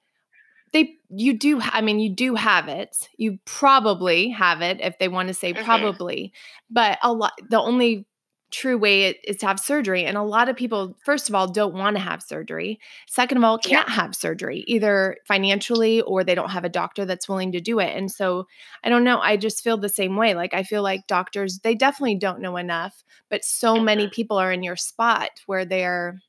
they, 0.73 0.97
you 1.11 1.37
do, 1.37 1.61
I 1.61 1.81
mean, 1.81 1.99
you 1.99 2.11
do 2.11 2.35
have 2.35 2.69
it. 2.69 3.09
You 3.17 3.39
probably 3.45 4.29
have 4.29 4.61
it 4.63 4.81
if 4.81 4.99
they 4.99 5.09
want 5.09 5.29
to 5.29 5.35
say 5.35 5.53
mm-hmm. 5.53 5.65
probably, 5.65 6.33
but 6.71 6.99
a 7.03 7.13
lot, 7.13 7.33
the 7.49 7.61
only 7.61 8.07
true 8.51 8.79
way 8.79 9.11
is 9.25 9.37
to 9.39 9.47
have 9.47 9.61
surgery. 9.61 10.05
And 10.05 10.17
a 10.17 10.23
lot 10.23 10.49
of 10.49 10.57
people, 10.57 10.97
first 11.05 11.29
of 11.29 11.35
all, 11.35 11.47
don't 11.47 11.75
want 11.75 11.97
to 11.97 12.03
have 12.03 12.23
surgery. 12.23 12.81
Second 13.07 13.39
of 13.39 13.45
all, 13.45 13.59
can't 13.59 13.89
yeah. 13.89 13.95
have 13.95 14.15
surgery 14.15 14.65
either 14.67 15.17
financially 15.27 16.01
or 16.01 16.25
they 16.25 16.35
don't 16.35 16.51
have 16.51 16.65
a 16.65 16.71
doctor 16.71 17.05
that's 17.05 17.29
willing 17.29 17.53
to 17.53 17.61
do 17.61 17.79
it. 17.79 17.95
And 17.97 18.11
so 18.11 18.47
I 18.83 18.89
don't 18.89 19.05
know. 19.05 19.19
I 19.19 19.37
just 19.37 19.63
feel 19.63 19.77
the 19.77 19.89
same 19.89 20.17
way. 20.17 20.35
Like 20.35 20.55
I 20.55 20.63
feel 20.63 20.83
like 20.83 21.07
doctors, 21.07 21.59
they 21.59 21.75
definitely 21.75 22.17
don't 22.17 22.41
know 22.41 22.57
enough, 22.57 23.05
but 23.29 23.45
so 23.45 23.75
mm-hmm. 23.75 23.85
many 23.85 24.09
people 24.09 24.39
are 24.39 24.53
in 24.53 24.63
your 24.63 24.77
spot 24.77 25.31
where 25.47 25.65
they're 25.65 26.21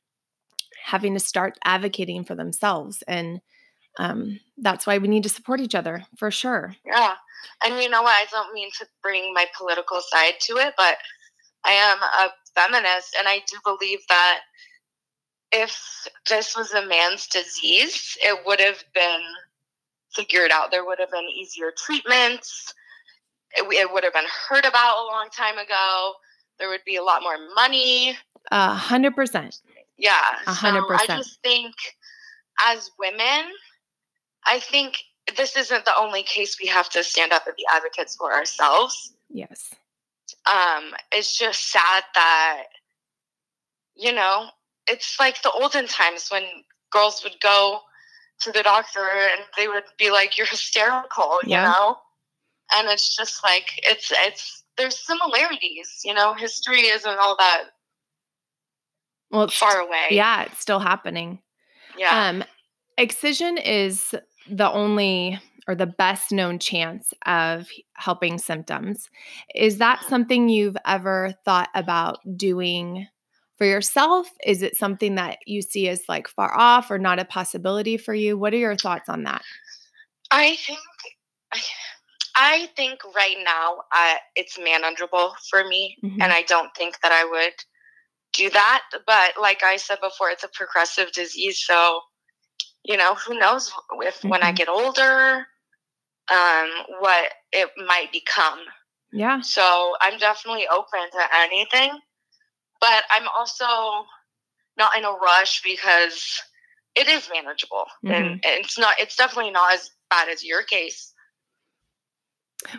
having 0.84 1.14
to 1.14 1.20
start 1.20 1.58
advocating 1.64 2.24
for 2.24 2.34
themselves. 2.34 3.02
And 3.08 3.40
um, 3.98 4.40
that's 4.58 4.86
why 4.86 4.98
we 4.98 5.08
need 5.08 5.22
to 5.24 5.28
support 5.28 5.60
each 5.60 5.74
other 5.74 6.04
for 6.16 6.30
sure. 6.30 6.74
Yeah. 6.84 7.14
And 7.64 7.82
you 7.82 7.88
know 7.88 8.02
what? 8.02 8.10
I 8.10 8.26
don't 8.30 8.52
mean 8.52 8.70
to 8.78 8.86
bring 9.02 9.32
my 9.32 9.46
political 9.56 10.00
side 10.00 10.34
to 10.42 10.56
it, 10.56 10.74
but 10.76 10.96
I 11.64 11.72
am 11.72 11.98
a 12.02 12.30
feminist, 12.54 13.16
and 13.18 13.28
I 13.28 13.42
do 13.46 13.58
believe 13.64 14.00
that 14.08 14.40
if 15.52 16.06
this 16.28 16.56
was 16.56 16.72
a 16.72 16.86
man's 16.86 17.26
disease, 17.26 18.16
it 18.22 18.40
would 18.46 18.60
have 18.60 18.82
been 18.94 19.20
figured 20.14 20.50
out. 20.52 20.70
There 20.70 20.84
would 20.84 20.98
have 20.98 21.10
been 21.10 21.28
easier 21.28 21.72
treatments. 21.76 22.72
It, 23.52 23.66
it 23.72 23.92
would 23.92 24.04
have 24.04 24.12
been 24.12 24.24
heard 24.48 24.64
about 24.64 25.02
a 25.02 25.06
long 25.06 25.28
time 25.36 25.58
ago. 25.58 26.12
There 26.58 26.68
would 26.68 26.84
be 26.84 26.96
a 26.96 27.02
lot 27.02 27.22
more 27.22 27.36
money. 27.54 28.16
A 28.50 28.74
hundred 28.74 29.14
percent. 29.14 29.60
Yeah. 29.96 30.18
A 30.46 30.52
hundred 30.52 30.86
percent. 30.86 31.10
I 31.10 31.16
just 31.16 31.42
think 31.42 31.74
as 32.64 32.90
women, 32.98 33.52
I 34.46 34.60
think 34.60 34.96
this 35.36 35.56
isn't 35.56 35.84
the 35.84 35.96
only 35.98 36.22
case 36.22 36.58
we 36.62 36.68
have 36.68 36.88
to 36.90 37.02
stand 37.02 37.32
up 37.32 37.46
and 37.46 37.56
be 37.56 37.66
advocates 37.72 38.16
for 38.16 38.32
ourselves. 38.32 39.14
Yes 39.30 39.74
um, 40.46 40.92
it's 41.12 41.36
just 41.36 41.70
sad 41.70 42.04
that, 42.14 42.64
you 43.94 44.12
know, 44.12 44.46
it's 44.88 45.18
like 45.18 45.42
the 45.42 45.50
olden 45.50 45.86
times 45.86 46.28
when 46.30 46.44
girls 46.90 47.22
would 47.22 47.40
go 47.40 47.80
to 48.40 48.52
the 48.52 48.62
doctor 48.62 49.00
and 49.00 49.42
they 49.56 49.68
would 49.68 49.84
be 49.98 50.10
like, 50.10 50.38
"You're 50.38 50.46
hysterical," 50.46 51.40
you 51.44 51.56
know, 51.56 51.98
and 52.74 52.88
it's 52.88 53.14
just 53.16 53.44
like 53.44 53.80
it's 53.82 54.10
it's 54.12 54.64
there's 54.76 54.98
similarities, 54.98 56.00
you 56.04 56.14
know. 56.14 56.34
History 56.34 56.80
isn't 56.86 57.18
all 57.18 57.36
that 57.36 57.64
well 59.30 59.48
far 59.48 59.80
away. 59.80 60.08
Yeah, 60.10 60.44
it's 60.44 60.60
still 60.60 60.80
happening. 60.80 61.40
Yeah. 61.96 62.28
Um, 62.28 62.44
excision 62.96 63.58
is 63.58 64.14
the 64.48 64.70
only 64.70 65.38
or 65.66 65.74
the 65.74 65.86
best 65.86 66.32
known 66.32 66.58
chance 66.58 67.12
of 67.26 67.68
helping 67.94 68.38
symptoms. 68.38 69.10
Is 69.54 69.78
that 69.78 70.02
something 70.08 70.48
you've 70.48 70.76
ever 70.86 71.34
thought 71.44 71.68
about 71.74 72.18
doing 72.36 73.06
for 73.58 73.66
yourself? 73.66 74.26
Is 74.44 74.62
it 74.62 74.76
something 74.76 75.16
that 75.16 75.38
you 75.46 75.62
see 75.62 75.88
as 75.88 76.02
like 76.08 76.28
far 76.28 76.56
off 76.58 76.90
or 76.90 76.98
not 76.98 77.18
a 77.18 77.24
possibility 77.24 77.96
for 77.96 78.14
you? 78.14 78.38
What 78.38 78.54
are 78.54 78.58
your 78.58 78.76
thoughts 78.76 79.08
on 79.08 79.24
that? 79.24 79.42
I 80.30 80.56
think 80.56 80.78
I 82.36 82.68
think 82.76 83.00
right 83.14 83.36
now 83.44 83.78
uh, 83.94 84.14
it's 84.36 84.58
manageable 84.58 85.34
for 85.50 85.64
me, 85.64 85.96
mm-hmm. 86.02 86.22
and 86.22 86.32
I 86.32 86.42
don't 86.42 86.74
think 86.74 87.00
that 87.02 87.12
I 87.12 87.24
would 87.24 87.52
do 88.32 88.48
that. 88.50 88.82
But 89.06 89.32
like 89.40 89.62
I 89.62 89.76
said 89.76 89.98
before, 90.00 90.30
it's 90.30 90.44
a 90.44 90.48
progressive 90.48 91.12
disease, 91.12 91.62
so 91.62 92.00
you 92.84 92.96
know 92.96 93.14
who 93.14 93.38
knows 93.38 93.72
if 94.00 94.18
mm-hmm. 94.18 94.28
when 94.28 94.42
I 94.42 94.46
mm-hmm. 94.46 94.54
get 94.56 94.68
older 94.68 95.46
um, 96.30 96.68
what 97.00 97.32
it 97.52 97.70
might 97.86 98.12
become. 98.12 98.60
Yeah. 99.12 99.40
So 99.40 99.94
I'm 100.00 100.18
definitely 100.18 100.68
open 100.68 101.00
to 101.12 101.36
anything, 101.36 101.90
but 102.80 103.02
I'm 103.10 103.26
also 103.36 103.66
not 104.76 104.96
in 104.96 105.04
a 105.04 105.10
rush 105.10 105.62
because 105.62 106.40
it 106.94 107.08
is 107.08 107.28
manageable 107.32 107.86
mm-hmm. 108.04 108.12
and 108.12 108.40
it's 108.42 108.78
not 108.78 108.94
it's 108.98 109.16
definitely 109.16 109.50
not 109.50 109.72
as 109.74 109.90
bad 110.08 110.28
as 110.28 110.44
your 110.44 110.62
case 110.62 111.12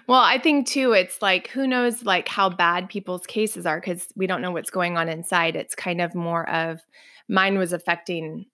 well 0.07 0.19
i 0.19 0.37
think 0.37 0.67
too 0.67 0.91
it's 0.91 1.21
like 1.21 1.47
who 1.49 1.65
knows 1.65 2.03
like 2.03 2.27
how 2.27 2.49
bad 2.49 2.89
people's 2.89 3.25
cases 3.25 3.65
are 3.65 3.79
because 3.79 4.07
we 4.15 4.27
don't 4.27 4.41
know 4.41 4.51
what's 4.51 4.69
going 4.69 4.97
on 4.97 5.07
inside 5.07 5.55
it's 5.55 5.75
kind 5.75 6.01
of 6.01 6.13
more 6.13 6.49
of 6.49 6.81
mine 7.29 7.57
was 7.57 7.73
affecting 7.73 8.45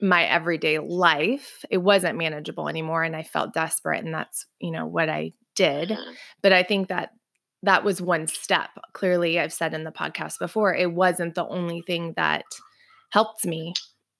my 0.00 0.24
everyday 0.24 0.78
life 0.78 1.64
it 1.70 1.78
wasn't 1.78 2.16
manageable 2.16 2.68
anymore 2.68 3.02
and 3.02 3.16
i 3.16 3.22
felt 3.22 3.52
desperate 3.52 4.04
and 4.04 4.14
that's 4.14 4.46
you 4.60 4.70
know 4.70 4.86
what 4.86 5.08
i 5.08 5.32
did. 5.56 5.88
Mm-hmm. 5.90 6.12
but 6.42 6.52
i 6.52 6.62
think 6.62 6.88
that 6.88 7.10
that 7.64 7.82
was 7.82 8.00
one 8.00 8.28
step. 8.28 8.70
Clearly 8.92 9.40
i've 9.40 9.52
said 9.52 9.74
in 9.74 9.84
the 9.84 9.90
podcast 9.90 10.38
before 10.38 10.74
it 10.74 10.92
wasn't 10.92 11.34
the 11.34 11.46
only 11.46 11.82
thing 11.82 12.12
that 12.16 12.44
helped 13.10 13.44
me 13.44 13.74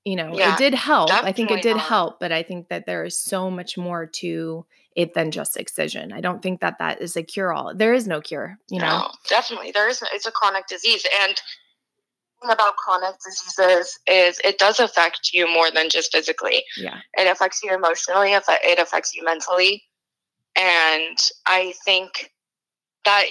you 0.04 0.16
know 0.16 0.36
yeah, 0.36 0.54
it 0.54 0.58
did 0.58 0.74
help 0.74 1.10
i 1.12 1.30
think 1.30 1.50
it 1.50 1.62
did 1.62 1.76
not. 1.76 1.86
help 1.86 2.20
but 2.20 2.32
i 2.32 2.42
think 2.42 2.68
that 2.68 2.86
there 2.86 3.04
is 3.04 3.22
so 3.22 3.50
much 3.50 3.76
more 3.76 4.06
to 4.06 4.64
it 4.98 5.14
than 5.14 5.30
just 5.30 5.56
excision. 5.56 6.12
I 6.12 6.20
don't 6.20 6.42
think 6.42 6.60
that 6.60 6.78
that 6.80 7.00
is 7.00 7.16
a 7.16 7.22
cure 7.22 7.52
all 7.52 7.72
there 7.72 7.94
is 7.94 8.08
no 8.08 8.20
cure 8.20 8.58
you 8.68 8.80
know? 8.80 9.08
Definitely 9.28 9.70
there 9.70 9.88
is 9.88 10.02
it's 10.12 10.26
a 10.26 10.32
chronic 10.32 10.66
disease 10.66 11.06
and 11.22 11.40
about 12.44 12.76
chronic 12.76 13.16
diseases 13.24 13.98
is 14.06 14.40
it 14.44 14.58
does 14.58 14.80
affect 14.80 15.30
you 15.32 15.52
more 15.52 15.70
than 15.70 15.88
just 15.90 16.12
physically. 16.12 16.64
Yeah. 16.76 16.98
It 17.14 17.30
affects 17.30 17.60
you 17.62 17.74
emotionally, 17.74 18.32
it 18.32 18.78
affects 18.78 19.14
you 19.14 19.24
mentally. 19.24 19.84
And 20.56 21.18
I 21.46 21.74
think 21.84 22.32
that 23.04 23.26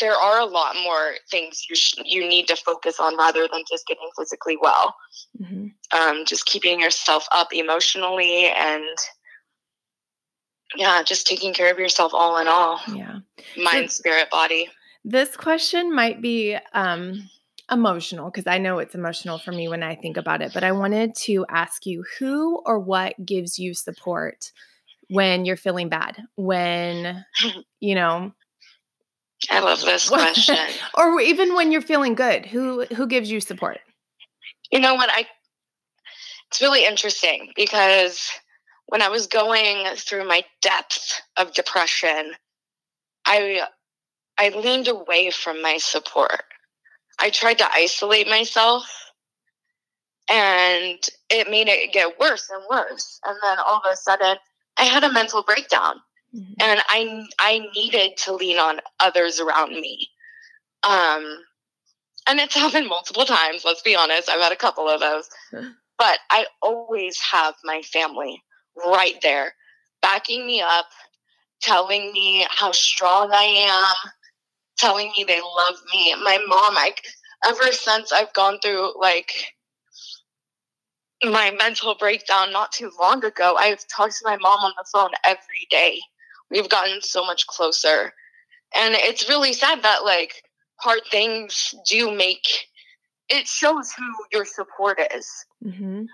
there 0.00 0.14
are 0.14 0.40
a 0.40 0.44
lot 0.44 0.76
more 0.82 1.14
things 1.30 1.64
you 1.68 1.76
sh- 1.76 1.94
you 2.04 2.28
need 2.28 2.46
to 2.48 2.56
focus 2.56 3.00
on 3.00 3.16
rather 3.16 3.48
than 3.50 3.62
just 3.68 3.86
getting 3.86 4.08
physically 4.16 4.56
well. 4.60 4.94
Mm-hmm. 5.40 5.98
Um, 5.98 6.24
just 6.24 6.46
keeping 6.46 6.80
yourself 6.80 7.26
up 7.32 7.52
emotionally 7.52 8.46
and 8.46 8.98
yeah, 10.76 11.02
just 11.02 11.26
taking 11.26 11.54
care 11.54 11.72
of 11.72 11.78
yourself 11.78 12.12
all 12.14 12.38
in 12.38 12.46
all. 12.46 12.80
Yeah. 12.94 13.20
Mind, 13.56 13.90
so, 13.90 14.00
spirit, 14.00 14.30
body. 14.30 14.68
This 15.04 15.36
question 15.36 15.94
might 15.94 16.20
be 16.20 16.56
um 16.74 17.28
emotional 17.70 18.30
because 18.30 18.46
I 18.46 18.58
know 18.58 18.78
it's 18.78 18.94
emotional 18.94 19.38
for 19.38 19.52
me 19.52 19.68
when 19.68 19.82
I 19.82 19.94
think 19.94 20.16
about 20.16 20.42
it. 20.42 20.52
But 20.54 20.64
I 20.64 20.72
wanted 20.72 21.14
to 21.16 21.44
ask 21.48 21.86
you 21.86 22.04
who 22.18 22.62
or 22.64 22.78
what 22.78 23.14
gives 23.24 23.58
you 23.58 23.74
support 23.74 24.52
when 25.08 25.44
you're 25.44 25.56
feeling 25.56 25.88
bad? 25.88 26.22
When, 26.36 27.24
you 27.80 27.94
know, 27.94 28.32
I 29.50 29.60
love 29.60 29.80
this 29.80 30.08
question. 30.08 30.56
or 30.94 31.20
even 31.20 31.54
when 31.54 31.72
you're 31.72 31.80
feeling 31.80 32.14
good, 32.14 32.46
who 32.46 32.84
who 32.86 33.06
gives 33.06 33.30
you 33.30 33.40
support? 33.40 33.78
You 34.70 34.80
know 34.80 34.94
what 34.94 35.10
I 35.12 35.26
it's 36.50 36.60
really 36.60 36.84
interesting 36.84 37.52
because 37.56 38.30
when 38.86 39.02
I 39.02 39.08
was 39.08 39.26
going 39.26 39.84
through 39.96 40.26
my 40.26 40.44
depth 40.62 41.20
of 41.36 41.52
depression, 41.52 42.32
I 43.26 43.62
I 44.38 44.50
leaned 44.50 44.88
away 44.88 45.30
from 45.30 45.60
my 45.62 45.76
support. 45.78 46.42
I 47.18 47.30
tried 47.30 47.58
to 47.58 47.72
isolate 47.72 48.28
myself 48.28 48.84
and 50.30 50.98
it 51.30 51.50
made 51.50 51.68
it 51.68 51.92
get 51.92 52.18
worse 52.18 52.48
and 52.50 52.62
worse. 52.70 53.20
And 53.24 53.36
then 53.42 53.58
all 53.58 53.82
of 53.84 53.92
a 53.92 53.96
sudden, 53.96 54.36
I 54.76 54.84
had 54.84 55.04
a 55.04 55.12
mental 55.12 55.42
breakdown 55.42 55.96
mm-hmm. 56.34 56.52
and 56.60 56.80
I, 56.88 57.26
I 57.38 57.60
needed 57.74 58.16
to 58.18 58.34
lean 58.34 58.58
on 58.58 58.80
others 59.00 59.40
around 59.40 59.72
me. 59.72 60.08
Um, 60.84 61.44
and 62.28 62.40
it's 62.40 62.54
happened 62.54 62.88
multiple 62.88 63.24
times, 63.24 63.64
let's 63.64 63.82
be 63.82 63.96
honest. 63.96 64.28
I've 64.28 64.40
had 64.40 64.52
a 64.52 64.56
couple 64.56 64.88
of 64.88 65.00
those. 65.00 65.28
but 65.98 66.18
I 66.30 66.46
always 66.62 67.18
have 67.20 67.54
my 67.64 67.82
family 67.82 68.42
right 68.86 69.16
there. 69.22 69.54
backing 70.00 70.46
me 70.46 70.60
up, 70.60 70.86
telling 71.60 72.12
me 72.12 72.46
how 72.48 72.70
strong 72.70 73.30
I 73.32 73.42
am, 73.42 74.10
telling 74.78 75.12
me 75.16 75.24
they 75.24 75.40
love 75.40 75.76
me. 75.92 76.14
My 76.22 76.38
mom, 76.46 76.74
like 76.74 77.02
ever 77.44 77.72
since 77.72 78.12
I've 78.12 78.32
gone 78.32 78.58
through 78.62 78.98
like 78.98 79.32
my 81.24 81.50
mental 81.50 81.96
breakdown 81.98 82.52
not 82.52 82.72
too 82.72 82.90
long 82.98 83.24
ago, 83.24 83.56
I've 83.58 83.86
talked 83.88 84.16
to 84.18 84.24
my 84.24 84.36
mom 84.36 84.60
on 84.60 84.72
the 84.76 84.86
phone 84.92 85.10
every 85.24 85.66
day. 85.70 86.00
We've 86.50 86.68
gotten 86.68 87.02
so 87.02 87.24
much 87.24 87.46
closer. 87.46 88.12
And 88.74 88.94
it's 88.94 89.28
really 89.28 89.52
sad 89.52 89.82
that 89.82 90.04
like 90.04 90.42
hard 90.76 91.00
things 91.10 91.74
do 91.88 92.14
make 92.14 92.46
it 93.28 93.46
shows 93.46 93.92
who 93.92 94.04
your 94.32 94.44
support 94.44 95.00
is. 95.14 95.28
Mm-hmm. 95.64 96.04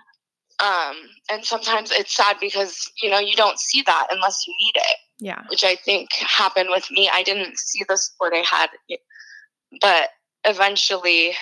Um, 0.59 0.95
and 1.29 1.43
sometimes 1.43 1.91
it's 1.91 2.15
sad 2.15 2.37
because 2.39 2.89
you 3.01 3.09
know 3.09 3.19
you 3.19 3.35
don't 3.35 3.59
see 3.59 3.81
that 3.85 4.07
unless 4.09 4.45
you 4.47 4.53
need 4.59 4.75
it. 4.75 4.97
Yeah, 5.19 5.41
which 5.49 5.63
I 5.63 5.75
think 5.75 6.09
happened 6.13 6.69
with 6.69 6.89
me. 6.91 7.09
I 7.11 7.23
didn't 7.23 7.57
see 7.57 7.83
the 7.87 7.97
support 7.97 8.33
I 8.33 8.43
had, 8.49 8.69
but 9.81 10.09
eventually 10.43 11.33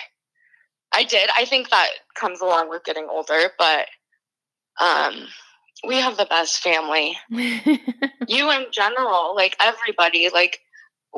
I 0.92 1.04
did. 1.04 1.28
I 1.36 1.44
think 1.44 1.70
that 1.70 1.88
comes 2.14 2.40
along 2.40 2.70
with 2.70 2.84
getting 2.84 3.08
older, 3.10 3.50
but 3.58 3.86
um, 4.80 5.26
we 5.86 5.96
have 5.96 6.16
the 6.16 6.26
best 6.26 6.60
family. 6.60 7.16
you 7.30 8.50
in 8.50 8.66
general, 8.72 9.34
like 9.34 9.56
everybody, 9.60 10.30
like 10.32 10.60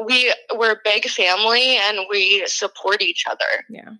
we 0.05 0.33
we're 0.55 0.73
a 0.73 0.81
big 0.85 1.07
family 1.07 1.77
and 1.77 2.01
we 2.11 2.47
support 2.47 3.03
each 3.03 3.25
other. 3.31 3.65
Yeah. 3.69 3.95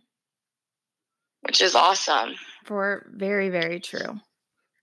Which 1.43 1.63
is 1.63 1.75
awesome. 1.75 2.35
For 2.67 3.07
very, 3.15 3.49
very 3.49 3.81
true. 3.81 4.21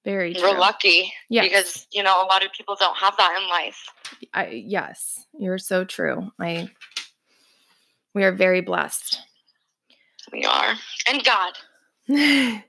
Very 0.05 0.33
true. 0.33 0.51
We're 0.51 0.59
lucky. 0.59 1.13
Yes. 1.29 1.45
Because, 1.45 1.87
you 1.91 2.03
know, 2.03 2.23
a 2.23 2.27
lot 2.27 2.45
of 2.45 2.51
people 2.51 2.75
don't 2.77 2.97
have 2.97 3.15
that 3.17 3.39
in 3.41 3.49
life. 3.49 3.85
I 4.33 4.47
yes, 4.65 5.25
you're 5.37 5.57
so 5.57 5.85
true. 5.85 6.31
I 6.39 6.69
we 8.13 8.23
are 8.23 8.31
very 8.31 8.61
blessed. 8.61 9.19
We 10.31 10.45
are. 10.45 10.73
And 11.09 11.23
God. 11.23 11.53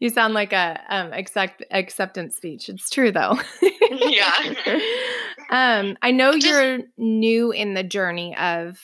you 0.00 0.10
sound 0.10 0.34
like 0.34 0.52
a 0.52 0.80
um 0.88 1.12
accept 1.12 1.64
acceptance 1.70 2.36
speech. 2.36 2.68
It's 2.68 2.88
true 2.88 3.10
though. 3.10 3.38
yeah. 3.90 4.54
um 5.50 5.96
I 6.02 6.12
know 6.12 6.34
Just, 6.34 6.46
you're 6.46 6.78
new 6.96 7.50
in 7.50 7.74
the 7.74 7.82
journey 7.82 8.36
of 8.36 8.78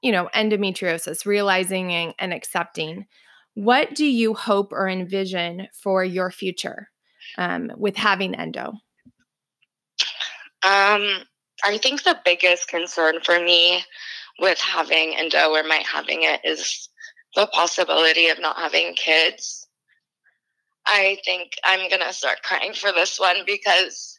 you 0.00 0.12
know 0.12 0.30
endometriosis, 0.34 1.26
realizing 1.26 1.92
and, 1.92 2.14
and 2.18 2.32
accepting. 2.32 3.06
What 3.54 3.94
do 3.94 4.06
you 4.06 4.34
hope 4.34 4.72
or 4.72 4.88
envision 4.88 5.68
for 5.82 6.04
your 6.04 6.30
future 6.30 6.88
um, 7.38 7.70
with 7.76 7.96
having 7.96 8.34
endo? 8.34 8.72
Um, 10.64 11.24
I 11.64 11.78
think 11.78 12.02
the 12.02 12.18
biggest 12.24 12.68
concern 12.68 13.20
for 13.22 13.38
me 13.38 13.84
with 14.38 14.58
having 14.58 15.14
endo 15.16 15.50
or 15.50 15.62
my 15.64 15.82
having 15.86 16.22
it 16.22 16.40
is 16.44 16.88
the 17.34 17.46
possibility 17.48 18.28
of 18.28 18.40
not 18.40 18.56
having 18.56 18.94
kids. 18.94 19.68
I 20.86 21.18
think 21.24 21.52
I'm 21.64 21.88
going 21.88 22.02
to 22.02 22.12
start 22.12 22.42
crying 22.42 22.72
for 22.72 22.92
this 22.92 23.18
one 23.18 23.38
because, 23.46 24.18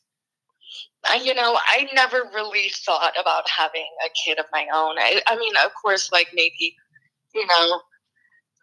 I, 1.05 1.15
you 1.15 1.33
know, 1.33 1.57
I 1.67 1.87
never 1.93 2.23
really 2.33 2.69
thought 2.69 3.13
about 3.19 3.49
having 3.49 3.87
a 4.05 4.09
kid 4.25 4.39
of 4.39 4.45
my 4.51 4.65
own. 4.73 4.97
I, 4.97 5.21
I 5.27 5.35
mean, 5.35 5.53
of 5.63 5.71
course, 5.81 6.11
like 6.11 6.27
maybe, 6.33 6.75
you 7.35 7.45
know, 7.45 7.81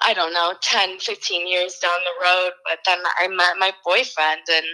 I 0.02 0.14
don't 0.14 0.32
know, 0.32 0.54
10, 0.62 0.98
15 0.98 1.46
years 1.46 1.78
down 1.78 1.92
the 2.04 2.24
road. 2.24 2.50
But 2.68 2.78
then 2.86 2.98
I 3.18 3.28
met 3.28 3.58
my 3.58 3.72
boyfriend, 3.84 4.42
and 4.50 4.66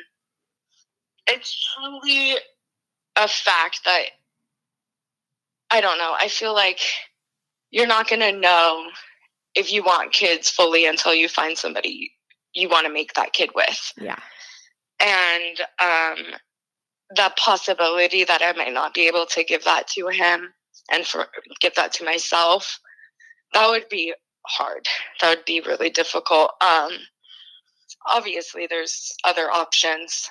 it's 1.26 1.74
truly 1.74 2.36
a 3.16 3.28
fact 3.28 3.80
that 3.84 4.04
I 5.70 5.80
don't 5.80 5.98
know. 5.98 6.14
I 6.18 6.28
feel 6.28 6.54
like 6.54 6.80
you're 7.70 7.86
not 7.86 8.08
going 8.08 8.20
to 8.20 8.32
know 8.32 8.86
if 9.54 9.72
you 9.72 9.82
want 9.82 10.12
kids 10.12 10.48
fully 10.48 10.86
until 10.86 11.14
you 11.14 11.28
find 11.28 11.58
somebody 11.58 12.12
you 12.56 12.68
want 12.68 12.86
to 12.86 12.92
make 12.92 13.14
that 13.14 13.32
kid 13.32 13.50
with. 13.54 13.92
Yeah. 14.00 14.18
And 15.00 15.60
um, 15.80 16.24
the 17.14 17.32
possibility 17.36 18.24
that 18.24 18.42
I 18.42 18.52
might 18.52 18.72
not 18.72 18.94
be 18.94 19.06
able 19.06 19.26
to 19.26 19.44
give 19.44 19.64
that 19.64 19.88
to 19.88 20.08
him 20.08 20.52
and 20.90 21.06
for 21.06 21.26
give 21.60 21.74
that 21.74 21.92
to 21.94 22.04
myself, 22.04 22.80
that 23.52 23.68
would 23.68 23.88
be 23.88 24.14
hard. 24.46 24.86
That 25.20 25.36
would 25.36 25.44
be 25.44 25.60
really 25.60 25.90
difficult. 25.90 26.52
Um, 26.60 26.90
obviously, 28.06 28.66
there's 28.66 29.14
other 29.24 29.50
options, 29.50 30.28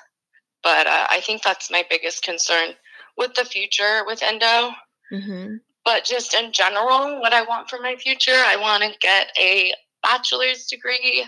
but 0.63 0.87
uh, 0.87 1.07
I 1.09 1.21
think 1.21 1.43
that's 1.43 1.71
my 1.71 1.83
biggest 1.89 2.23
concern 2.23 2.71
with 3.17 3.33
the 3.35 3.45
future 3.45 4.03
with 4.05 4.23
endo. 4.23 4.71
Mm-hmm. 5.11 5.55
But 5.83 6.03
just 6.03 6.33
in 6.33 6.51
general, 6.51 7.19
what 7.21 7.33
I 7.33 7.43
want 7.43 7.69
for 7.69 7.79
my 7.79 7.95
future, 7.95 8.31
I 8.33 8.55
want 8.55 8.83
to 8.83 8.97
get 8.99 9.27
a 9.39 9.71
bachelor's 10.01 10.65
degree 10.65 11.25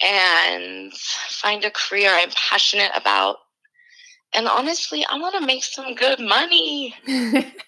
and 0.00 0.92
find 0.94 1.64
a 1.64 1.70
career 1.70 2.10
I'm 2.12 2.30
passionate 2.30 2.92
about 2.96 3.36
and 4.34 4.48
honestly, 4.48 5.04
I 5.08 5.18
want 5.18 5.34
to 5.36 5.46
make 5.46 5.62
some 5.62 5.94
good 5.94 6.18
money. 6.18 6.94
I'm 7.08 7.20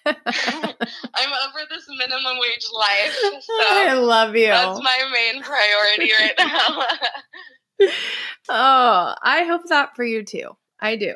over 0.05 1.59
this 1.69 1.85
minimum 1.97 2.37
wage 2.39 2.67
life. 2.73 3.15
So 3.41 3.53
I 3.59 3.93
love 3.93 4.35
you. 4.35 4.47
That's 4.47 4.81
my 4.81 5.09
main 5.13 5.43
priority 5.43 6.11
right 6.19 6.33
now. 6.39 7.87
oh, 8.49 9.15
I 9.21 9.43
hope 9.43 9.61
that 9.69 9.95
for 9.95 10.03
you 10.03 10.23
too. 10.23 10.57
I 10.79 10.95
do. 10.95 11.13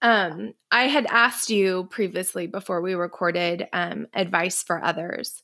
Um, 0.00 0.54
I 0.70 0.84
had 0.88 1.06
asked 1.06 1.50
you 1.50 1.88
previously 1.90 2.46
before 2.46 2.80
we 2.80 2.94
recorded 2.94 3.68
um, 3.72 4.06
advice 4.14 4.62
for 4.62 4.82
others. 4.82 5.42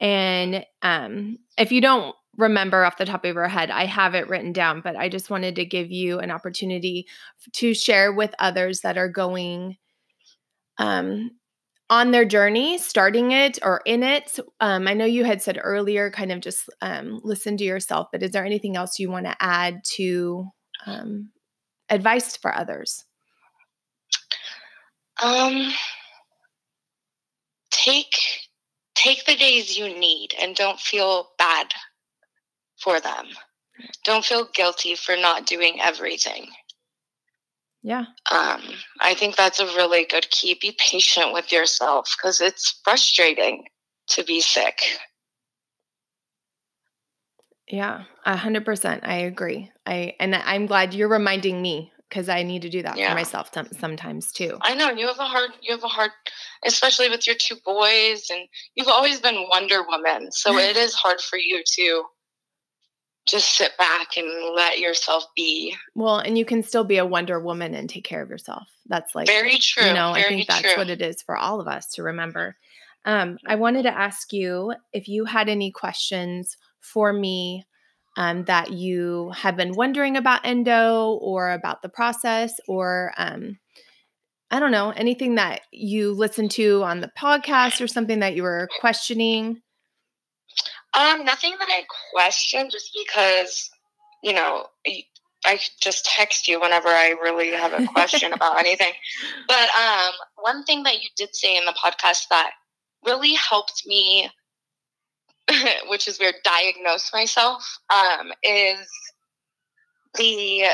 And 0.00 0.64
um, 0.82 1.38
if 1.56 1.72
you 1.72 1.80
don't 1.80 2.14
remember 2.38 2.84
off 2.84 2.96
the 2.96 3.04
top 3.04 3.24
of 3.24 3.34
your 3.34 3.48
head. 3.48 3.70
I 3.70 3.84
have 3.84 4.14
it 4.14 4.28
written 4.28 4.52
down, 4.52 4.80
but 4.80 4.96
I 4.96 5.08
just 5.08 5.28
wanted 5.28 5.56
to 5.56 5.66
give 5.66 5.90
you 5.90 6.20
an 6.20 6.30
opportunity 6.30 7.06
to 7.54 7.74
share 7.74 8.12
with 8.12 8.34
others 8.38 8.80
that 8.80 8.96
are 8.96 9.08
going 9.08 9.76
um, 10.78 11.32
on 11.90 12.12
their 12.12 12.24
journey, 12.24 12.78
starting 12.78 13.32
it 13.32 13.58
or 13.62 13.82
in 13.84 14.04
it. 14.04 14.38
Um, 14.60 14.86
I 14.86 14.94
know 14.94 15.04
you 15.04 15.24
had 15.24 15.42
said 15.42 15.58
earlier, 15.60 16.10
kind 16.10 16.30
of 16.30 16.40
just 16.40 16.70
um, 16.80 17.20
listen 17.24 17.56
to 17.56 17.64
yourself, 17.64 18.08
but 18.12 18.22
is 18.22 18.30
there 18.30 18.44
anything 18.44 18.76
else 18.76 18.98
you 18.98 19.10
want 19.10 19.26
to 19.26 19.36
add 19.40 19.84
to 19.96 20.46
um, 20.86 21.30
advice 21.90 22.36
for 22.36 22.54
others? 22.54 23.04
Um, 25.20 25.72
take 27.70 28.14
take 28.94 29.24
the 29.26 29.36
days 29.36 29.76
you 29.76 29.88
need 29.98 30.34
and 30.40 30.54
don't 30.54 30.78
feel 30.78 31.30
bad 31.38 31.66
for 32.82 33.00
them. 33.00 33.26
Don't 34.04 34.24
feel 34.24 34.48
guilty 34.54 34.94
for 34.94 35.16
not 35.16 35.46
doing 35.46 35.80
everything. 35.80 36.48
Yeah. 37.82 38.06
Um, 38.30 38.62
I 39.00 39.14
think 39.14 39.36
that's 39.36 39.60
a 39.60 39.66
really 39.66 40.04
good 40.04 40.30
key. 40.30 40.58
Be 40.60 40.76
patient 40.78 41.32
with 41.32 41.52
yourself 41.52 42.14
because 42.16 42.40
it's 42.40 42.80
frustrating 42.84 43.64
to 44.08 44.24
be 44.24 44.40
sick. 44.40 44.80
Yeah, 47.68 48.04
a 48.24 48.36
hundred 48.36 48.64
percent. 48.64 49.06
I 49.06 49.18
agree. 49.18 49.70
I 49.86 50.14
and 50.18 50.34
I'm 50.34 50.66
glad 50.66 50.94
you're 50.94 51.08
reminding 51.08 51.60
me 51.60 51.92
because 52.08 52.28
I 52.28 52.42
need 52.42 52.62
to 52.62 52.70
do 52.70 52.82
that 52.82 52.96
yeah. 52.96 53.10
for 53.10 53.14
myself 53.14 53.50
t- 53.50 53.60
sometimes 53.78 54.32
too. 54.32 54.58
I 54.62 54.74
know 54.74 54.90
you 54.90 55.06
have 55.06 55.18
a 55.18 55.26
hard, 55.26 55.50
you 55.60 55.74
have 55.74 55.84
a 55.84 55.88
hard, 55.88 56.10
especially 56.64 57.10
with 57.10 57.26
your 57.26 57.36
two 57.36 57.56
boys, 57.64 58.28
and 58.30 58.48
you've 58.74 58.88
always 58.88 59.20
been 59.20 59.46
Wonder 59.50 59.82
Woman, 59.86 60.32
so 60.32 60.56
it 60.58 60.76
is 60.76 60.94
hard 60.94 61.20
for 61.20 61.38
you 61.38 61.62
to 61.74 62.04
just 63.28 63.56
sit 63.56 63.76
back 63.76 64.16
and 64.16 64.54
let 64.54 64.78
yourself 64.78 65.24
be. 65.36 65.76
Well, 65.94 66.18
and 66.18 66.36
you 66.36 66.44
can 66.44 66.62
still 66.62 66.84
be 66.84 66.98
a 66.98 67.06
Wonder 67.06 67.38
Woman 67.38 67.74
and 67.74 67.88
take 67.88 68.04
care 68.04 68.22
of 68.22 68.30
yourself. 68.30 68.66
That's 68.86 69.14
like 69.14 69.26
very 69.26 69.58
true. 69.58 69.86
You 69.86 69.94
know, 69.94 70.10
I 70.10 70.22
think 70.22 70.46
that's 70.48 70.62
true. 70.62 70.76
what 70.76 70.90
it 70.90 71.02
is 71.02 71.22
for 71.22 71.36
all 71.36 71.60
of 71.60 71.68
us 71.68 71.88
to 71.92 72.02
remember. 72.02 72.56
Um, 73.04 73.38
I 73.46 73.54
wanted 73.54 73.84
to 73.84 73.96
ask 73.96 74.32
you 74.32 74.74
if 74.92 75.08
you 75.08 75.24
had 75.24 75.48
any 75.48 75.70
questions 75.70 76.56
for 76.80 77.12
me 77.12 77.64
um, 78.16 78.44
that 78.44 78.72
you 78.72 79.30
have 79.36 79.56
been 79.56 79.72
wondering 79.72 80.16
about 80.16 80.44
endo 80.44 81.18
or 81.20 81.52
about 81.52 81.82
the 81.82 81.88
process 81.88 82.54
or 82.66 83.12
um, 83.16 83.58
I 84.50 84.60
don't 84.60 84.72
know, 84.72 84.90
anything 84.90 85.34
that 85.34 85.60
you 85.70 86.12
listened 86.12 86.50
to 86.52 86.82
on 86.82 87.00
the 87.00 87.10
podcast 87.18 87.82
or 87.82 87.86
something 87.86 88.20
that 88.20 88.34
you 88.34 88.42
were 88.42 88.68
questioning. 88.80 89.60
Um, 90.94 91.24
nothing 91.24 91.54
that 91.58 91.68
I 91.68 91.84
question, 92.12 92.70
just 92.70 92.96
because 92.98 93.70
you 94.22 94.32
know 94.32 94.66
I 95.44 95.60
just 95.80 96.04
text 96.04 96.48
you 96.48 96.60
whenever 96.60 96.88
I 96.88 97.10
really 97.22 97.50
have 97.50 97.72
a 97.72 97.86
question 97.86 98.32
about 98.32 98.58
anything. 98.64 98.92
But 99.46 99.68
um, 99.80 100.12
one 100.36 100.64
thing 100.64 100.82
that 100.84 101.00
you 101.00 101.08
did 101.16 101.34
say 101.34 101.56
in 101.56 101.64
the 101.64 101.74
podcast 101.82 102.28
that 102.30 102.50
really 103.04 103.34
helped 103.34 103.84
me, 103.86 104.28
which 105.88 106.08
is 106.08 106.18
weird, 106.18 106.34
diagnose 106.42 107.12
myself, 107.12 107.78
um, 107.90 108.32
is 108.42 108.88
the 110.14 110.64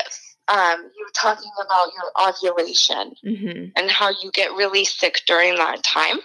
um, 0.49 0.91
you 0.97 1.05
were 1.05 1.13
talking 1.15 1.51
about 1.65 1.91
your 1.95 2.29
ovulation 2.29 3.15
Mm-hmm. 3.25 3.69
and 3.77 3.91
how 3.91 4.11
you 4.11 4.31
get 4.33 4.53
really 4.53 4.85
sick 4.85 5.21
during 5.27 5.55
that 5.57 5.83
time. 5.83 6.19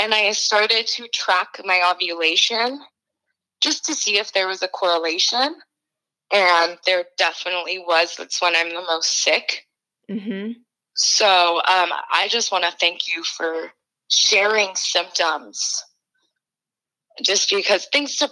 And 0.00 0.14
I 0.14 0.32
started 0.32 0.86
to 0.86 1.08
track 1.08 1.60
my 1.64 1.90
ovulation 1.92 2.80
just 3.60 3.84
to 3.86 3.94
see 3.94 4.18
if 4.18 4.32
there 4.32 4.46
was 4.46 4.62
a 4.62 4.68
correlation. 4.68 5.56
And 6.32 6.78
there 6.84 7.04
definitely 7.16 7.78
was. 7.78 8.14
That's 8.16 8.40
when 8.40 8.54
I'm 8.54 8.68
the 8.68 8.82
most 8.82 9.22
sick. 9.22 9.66
Mm-hmm. 10.10 10.52
So 10.94 11.56
um, 11.56 11.90
I 12.12 12.28
just 12.28 12.52
want 12.52 12.64
to 12.64 12.72
thank 12.72 13.08
you 13.08 13.22
for 13.22 13.72
sharing 14.08 14.74
symptoms, 14.74 15.84
just 17.22 17.50
because 17.50 17.86
things 17.92 18.16
to 18.16 18.30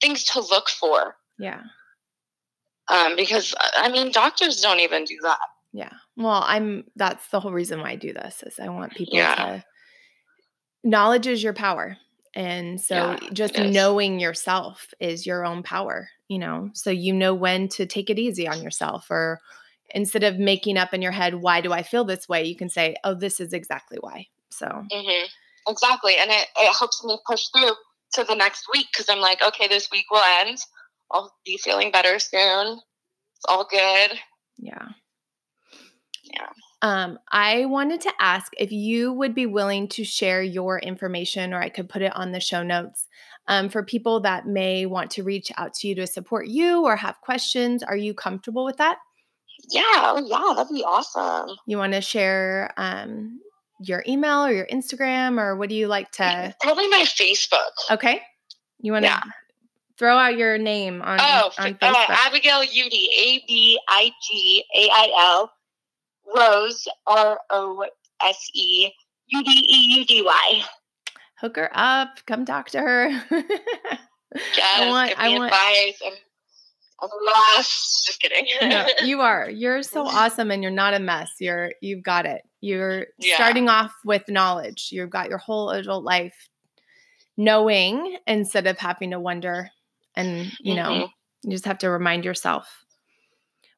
things 0.00 0.24
to 0.24 0.40
look 0.40 0.68
for. 0.68 1.16
Yeah. 1.38 1.62
Um, 2.90 3.16
because 3.16 3.54
I 3.76 3.88
mean, 3.88 4.10
doctors 4.10 4.60
don't 4.60 4.80
even 4.80 5.04
do 5.04 5.16
that. 5.22 5.38
Yeah. 5.72 5.92
Well, 6.16 6.42
I'm 6.44 6.84
that's 6.96 7.28
the 7.28 7.40
whole 7.40 7.52
reason 7.52 7.80
why 7.80 7.90
I 7.90 7.96
do 7.96 8.12
this 8.12 8.42
is 8.42 8.58
I 8.58 8.68
want 8.68 8.94
people 8.94 9.16
Yeah. 9.16 9.34
to 9.34 9.64
knowledge 10.84 11.26
is 11.26 11.42
your 11.42 11.52
power. 11.52 11.96
And 12.34 12.80
so 12.80 12.94
Yeah, 12.94 13.30
just 13.32 13.58
knowing 13.58 14.20
yourself 14.20 14.92
is 15.00 15.26
your 15.26 15.44
own 15.44 15.62
power, 15.62 16.10
you 16.28 16.38
know. 16.38 16.70
So 16.74 16.90
you 16.90 17.12
know 17.12 17.34
when 17.34 17.68
to 17.70 17.86
take 17.86 18.10
it 18.10 18.18
easy 18.18 18.46
on 18.46 18.62
yourself 18.62 19.10
or 19.10 19.40
instead 19.90 20.22
of 20.22 20.38
making 20.38 20.76
up 20.76 20.92
in 20.92 21.02
your 21.02 21.12
head 21.12 21.34
why 21.36 21.60
do 21.60 21.72
I 21.72 21.82
feel 21.82 22.04
this 22.04 22.28
way, 22.28 22.44
you 22.44 22.56
can 22.56 22.68
say, 22.68 22.94
"Oh, 23.04 23.14
this 23.14 23.40
is 23.40 23.52
exactly 23.52 23.98
why." 24.00 24.26
So, 24.50 24.66
hmm 24.92 25.24
Exactly, 25.68 26.14
and 26.18 26.30
it, 26.30 26.48
it 26.56 26.76
helps 26.78 27.04
me 27.04 27.18
push 27.26 27.48
through 27.48 27.72
to 28.14 28.24
the 28.24 28.34
next 28.34 28.64
week 28.72 28.86
because 28.92 29.08
I'm 29.10 29.20
like, 29.20 29.42
okay, 29.42 29.68
this 29.68 29.88
week 29.92 30.06
will 30.10 30.22
end. 30.40 30.56
I'll 31.10 31.34
be 31.44 31.58
feeling 31.58 31.90
better 31.90 32.18
soon. 32.18 32.78
It's 33.36 33.44
all 33.46 33.66
good. 33.70 34.18
yeah. 34.56 34.88
Yeah. 36.24 36.48
Um, 36.80 37.18
I 37.30 37.64
wanted 37.66 38.00
to 38.02 38.12
ask 38.20 38.52
if 38.56 38.70
you 38.70 39.12
would 39.12 39.34
be 39.34 39.46
willing 39.46 39.88
to 39.88 40.04
share 40.04 40.42
your 40.42 40.78
information, 40.78 41.52
or 41.52 41.60
I 41.60 41.68
could 41.70 41.88
put 41.88 42.02
it 42.02 42.14
on 42.14 42.30
the 42.32 42.40
show 42.40 42.62
notes 42.62 43.06
um, 43.48 43.68
for 43.68 43.82
people 43.82 44.20
that 44.20 44.46
may 44.46 44.86
want 44.86 45.10
to 45.12 45.22
reach 45.24 45.50
out 45.56 45.74
to 45.74 45.88
you 45.88 45.94
to 45.96 46.06
support 46.06 46.46
you 46.46 46.84
or 46.84 46.94
have 46.96 47.20
questions. 47.20 47.82
Are 47.82 47.96
you 47.96 48.14
comfortable 48.14 48.64
with 48.64 48.76
that? 48.76 48.98
Yeah, 49.70 49.82
oh, 49.84 50.24
yeah, 50.24 50.54
that'd 50.54 50.72
be 50.72 50.84
awesome. 50.84 51.56
You 51.66 51.78
want 51.78 51.94
to 51.94 52.00
share 52.00 52.72
um, 52.76 53.40
your 53.80 54.04
email 54.06 54.44
or 54.44 54.52
your 54.52 54.66
Instagram, 54.66 55.40
or 55.40 55.56
what 55.56 55.68
do 55.68 55.74
you 55.74 55.88
like 55.88 56.12
to? 56.12 56.54
Probably 56.60 56.86
my 56.88 57.04
Facebook. 57.06 57.58
Okay, 57.90 58.22
you 58.80 58.92
want 58.92 59.04
to 59.04 59.08
Yeah. 59.10 59.20
throw 59.98 60.16
out 60.16 60.36
your 60.38 60.58
name 60.58 61.02
on 61.02 61.18
Oh, 61.20 61.50
on 61.58 61.72
uh, 61.72 61.74
Facebook. 61.74 62.08
Abigail 62.08 62.60
Udy, 62.62 63.08
A 63.18 63.44
B 63.48 63.80
I 63.88 64.12
G 64.22 64.64
A 64.76 64.88
I 64.90 65.12
L, 65.36 65.52
Rose, 66.36 66.86
R 67.06 67.38
O 67.50 67.86
S 68.22 68.50
E, 68.54 68.90
U 69.28 69.44
D 69.44 69.50
E 69.50 69.98
U 69.98 70.04
D 70.04 70.22
Y. 70.22 70.62
Hook 71.40 71.56
her 71.56 71.70
up. 71.72 72.18
Come 72.26 72.44
talk 72.44 72.70
to 72.70 72.80
her. 72.80 73.10
Yes, 74.56 74.90
want- 74.90 75.08
give 75.08 75.18
I 75.18 75.28
want- 75.38 75.44
advice. 75.44 76.02
I'm, 76.06 76.12
I'm 77.00 77.08
lost. 77.24 78.06
Just 78.06 78.20
kidding. 78.20 78.46
no, 78.68 78.86
you 79.02 79.22
are. 79.22 79.48
You're 79.48 79.82
so 79.82 80.02
awesome 80.06 80.50
and 80.50 80.62
you're 80.62 80.70
not 80.70 80.92
a 80.92 80.98
mess. 80.98 81.30
You're 81.40 81.72
you've 81.80 82.02
got 82.02 82.26
it. 82.26 82.42
You're 82.60 83.06
Yeah. 83.18 83.36
starting 83.36 83.70
off 83.70 83.92
with 84.04 84.28
knowledge. 84.28 84.90
You've 84.92 85.08
got 85.08 85.30
your 85.30 85.38
whole 85.38 85.70
adult 85.70 86.04
life 86.04 86.34
knowing 87.38 88.18
instead 88.26 88.66
of 88.66 88.76
having 88.78 89.12
to 89.12 89.20
wonder 89.20 89.70
and 90.14 90.52
you 90.60 90.74
know, 90.74 90.90
Mhm. 90.90 91.10
you 91.44 91.50
just 91.52 91.64
have 91.64 91.78
to 91.78 91.90
remind 91.90 92.24
yourself. 92.26 92.68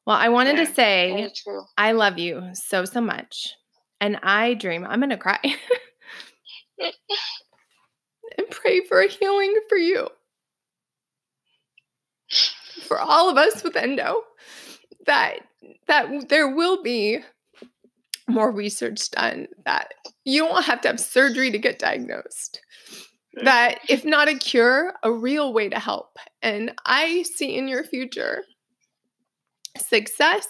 Well, 0.05 0.17
I 0.17 0.29
wanted 0.29 0.57
Yeah, 0.57 0.65
to 0.65 0.73
say 0.73 1.31
I 1.77 1.91
love 1.91 2.17
you 2.17 2.49
so 2.53 2.85
so 2.85 3.01
much. 3.01 3.55
And 3.99 4.17
I 4.23 4.55
dream 4.55 4.85
I'm 4.85 4.99
going 4.99 5.11
to 5.11 5.17
cry. 5.17 5.39
and 6.79 8.49
pray 8.49 8.81
for 8.85 8.99
a 9.01 9.07
healing 9.07 9.53
for 9.69 9.77
you. 9.77 10.07
For 12.87 12.99
all 12.99 13.29
of 13.29 13.37
us 13.37 13.63
with 13.63 13.75
endo 13.75 14.23
that 15.05 15.39
that 15.87 16.29
there 16.29 16.53
will 16.53 16.81
be 16.81 17.19
more 18.27 18.51
research 18.51 19.09
done 19.11 19.47
that 19.65 19.93
you 20.23 20.45
won't 20.45 20.65
have 20.65 20.81
to 20.81 20.87
have 20.87 20.99
surgery 20.99 21.51
to 21.51 21.57
get 21.57 21.79
diagnosed. 21.79 22.59
That 23.43 23.79
if 23.89 24.03
not 24.03 24.27
a 24.27 24.35
cure, 24.35 24.93
a 25.03 25.11
real 25.11 25.53
way 25.53 25.69
to 25.69 25.79
help. 25.79 26.17
And 26.41 26.73
I 26.85 27.23
see 27.23 27.55
in 27.55 27.67
your 27.67 27.83
future 27.83 28.43
success, 29.77 30.47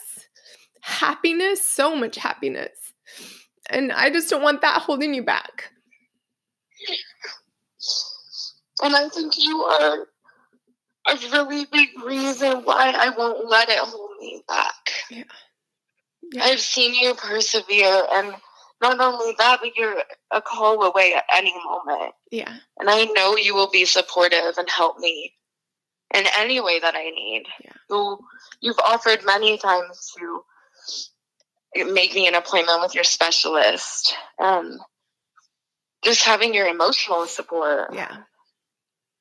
happiness, 0.82 1.68
so 1.68 1.96
much 1.96 2.18
happiness. 2.18 2.78
And 3.70 3.92
I 3.92 4.10
just 4.10 4.30
don't 4.30 4.42
want 4.42 4.62
that 4.62 4.82
holding 4.82 5.14
you 5.14 5.24
back. 5.24 5.72
And 8.82 8.96
I 8.96 9.08
think 9.10 9.38
you 9.38 9.62
are 9.64 10.08
a 11.08 11.46
really 11.46 11.66
big 11.72 11.90
reason 12.04 12.64
why 12.64 12.94
I 12.96 13.10
won't 13.16 13.48
let 13.48 13.70
it 13.70 13.78
hold 13.78 14.12
me 14.20 14.44
back. 14.48 14.90
Yeah. 15.10 15.24
I've 16.42 16.60
seen 16.60 16.94
you 16.94 17.14
persevere, 17.14 18.06
and 18.14 18.34
not 18.82 19.00
only 19.00 19.36
that, 19.38 19.60
but 19.62 19.76
you're 19.76 20.02
a 20.32 20.42
call 20.42 20.84
away 20.84 21.14
at 21.14 21.26
any 21.36 21.54
moment. 21.66 22.14
Yeah. 22.32 22.56
And 22.80 22.90
I 22.90 23.06
know 23.06 23.36
you 23.36 23.54
will 23.54 23.70
be 23.70 23.86
supportive 23.86 24.58
and 24.58 24.70
help 24.70 24.98
me 25.00 25.34
in 26.14 26.24
any 26.38 26.60
way 26.60 26.80
that 26.80 26.96
I 26.96 27.10
need. 27.10 27.44
Yeah. 27.64 27.72
You, 27.90 28.20
you've 28.62 28.80
offered 28.80 29.26
many 29.26 29.58
times 29.58 30.14
to 30.18 30.44
make 31.94 32.14
me 32.14 32.28
an 32.28 32.36
appointment 32.36 32.82
with 32.82 32.96
your 32.96 33.04
specialist. 33.04 34.16
Um, 34.40 34.80
just 36.04 36.24
having 36.24 36.54
your 36.54 36.68
emotional 36.68 37.26
support. 37.28 37.94
Yeah. 37.94 38.18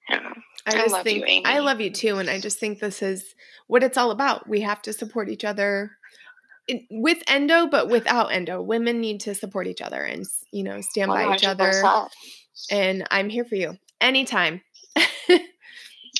Yeah. 0.08 0.32
I 0.66 0.70
I 0.70 0.72
just 0.72 0.92
love 0.92 1.06
you, 1.06 1.24
think 1.24 1.46
I 1.46 1.60
love 1.60 1.80
you 1.80 1.90
too, 1.90 2.18
and 2.18 2.28
I 2.28 2.40
just 2.40 2.58
think 2.58 2.80
this 2.80 3.02
is 3.02 3.34
what 3.66 3.82
it's 3.82 3.96
all 3.96 4.10
about. 4.10 4.48
We 4.48 4.60
have 4.60 4.82
to 4.82 4.92
support 4.92 5.30
each 5.30 5.44
other 5.44 5.92
in, 6.68 6.86
with 6.90 7.22
endo, 7.28 7.66
but 7.66 7.88
without 7.88 8.32
endo. 8.32 8.60
Women 8.60 9.00
need 9.00 9.20
to 9.20 9.34
support 9.34 9.66
each 9.66 9.80
other 9.80 10.02
and 10.02 10.24
you 10.52 10.64
know 10.64 10.80
stand 10.80 11.10
by 11.10 11.34
each 11.34 11.44
other. 11.44 11.72
And 12.70 13.06
I'm 13.10 13.28
here 13.30 13.44
for 13.44 13.54
you 13.54 13.78
anytime. 14.00 14.60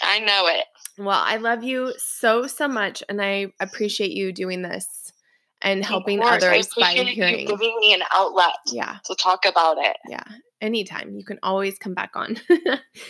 I 0.03 0.21
know 0.21 0.47
it. 0.49 0.65
Well, 0.99 1.21
I 1.23 1.37
love 1.37 1.63
you 1.65 1.95
so 1.99 2.47
so 2.47 2.69
much, 2.69 3.03
and 3.09 3.21
I 3.23 3.53
appreciate 3.61 4.13
you 4.13 4.33
doing 4.33 4.63
this 4.63 5.13
and 5.63 5.85
helping 5.85 6.23
others 6.23 6.69
by 6.79 6.93
hearing. 6.95 7.41
you 7.41 7.47
giving 7.47 7.77
me 7.81 7.95
an 7.95 8.03
outlet 8.13 8.55
Yeah, 8.73 8.97
to 9.05 9.15
talk 9.15 9.45
about 9.47 9.77
it. 9.79 9.97
yeah. 10.09 10.23
Anytime 10.61 11.15
you 11.15 11.25
can 11.25 11.39
always 11.43 11.79
come 11.79 11.95
back 11.95 12.11
on. 12.15 12.37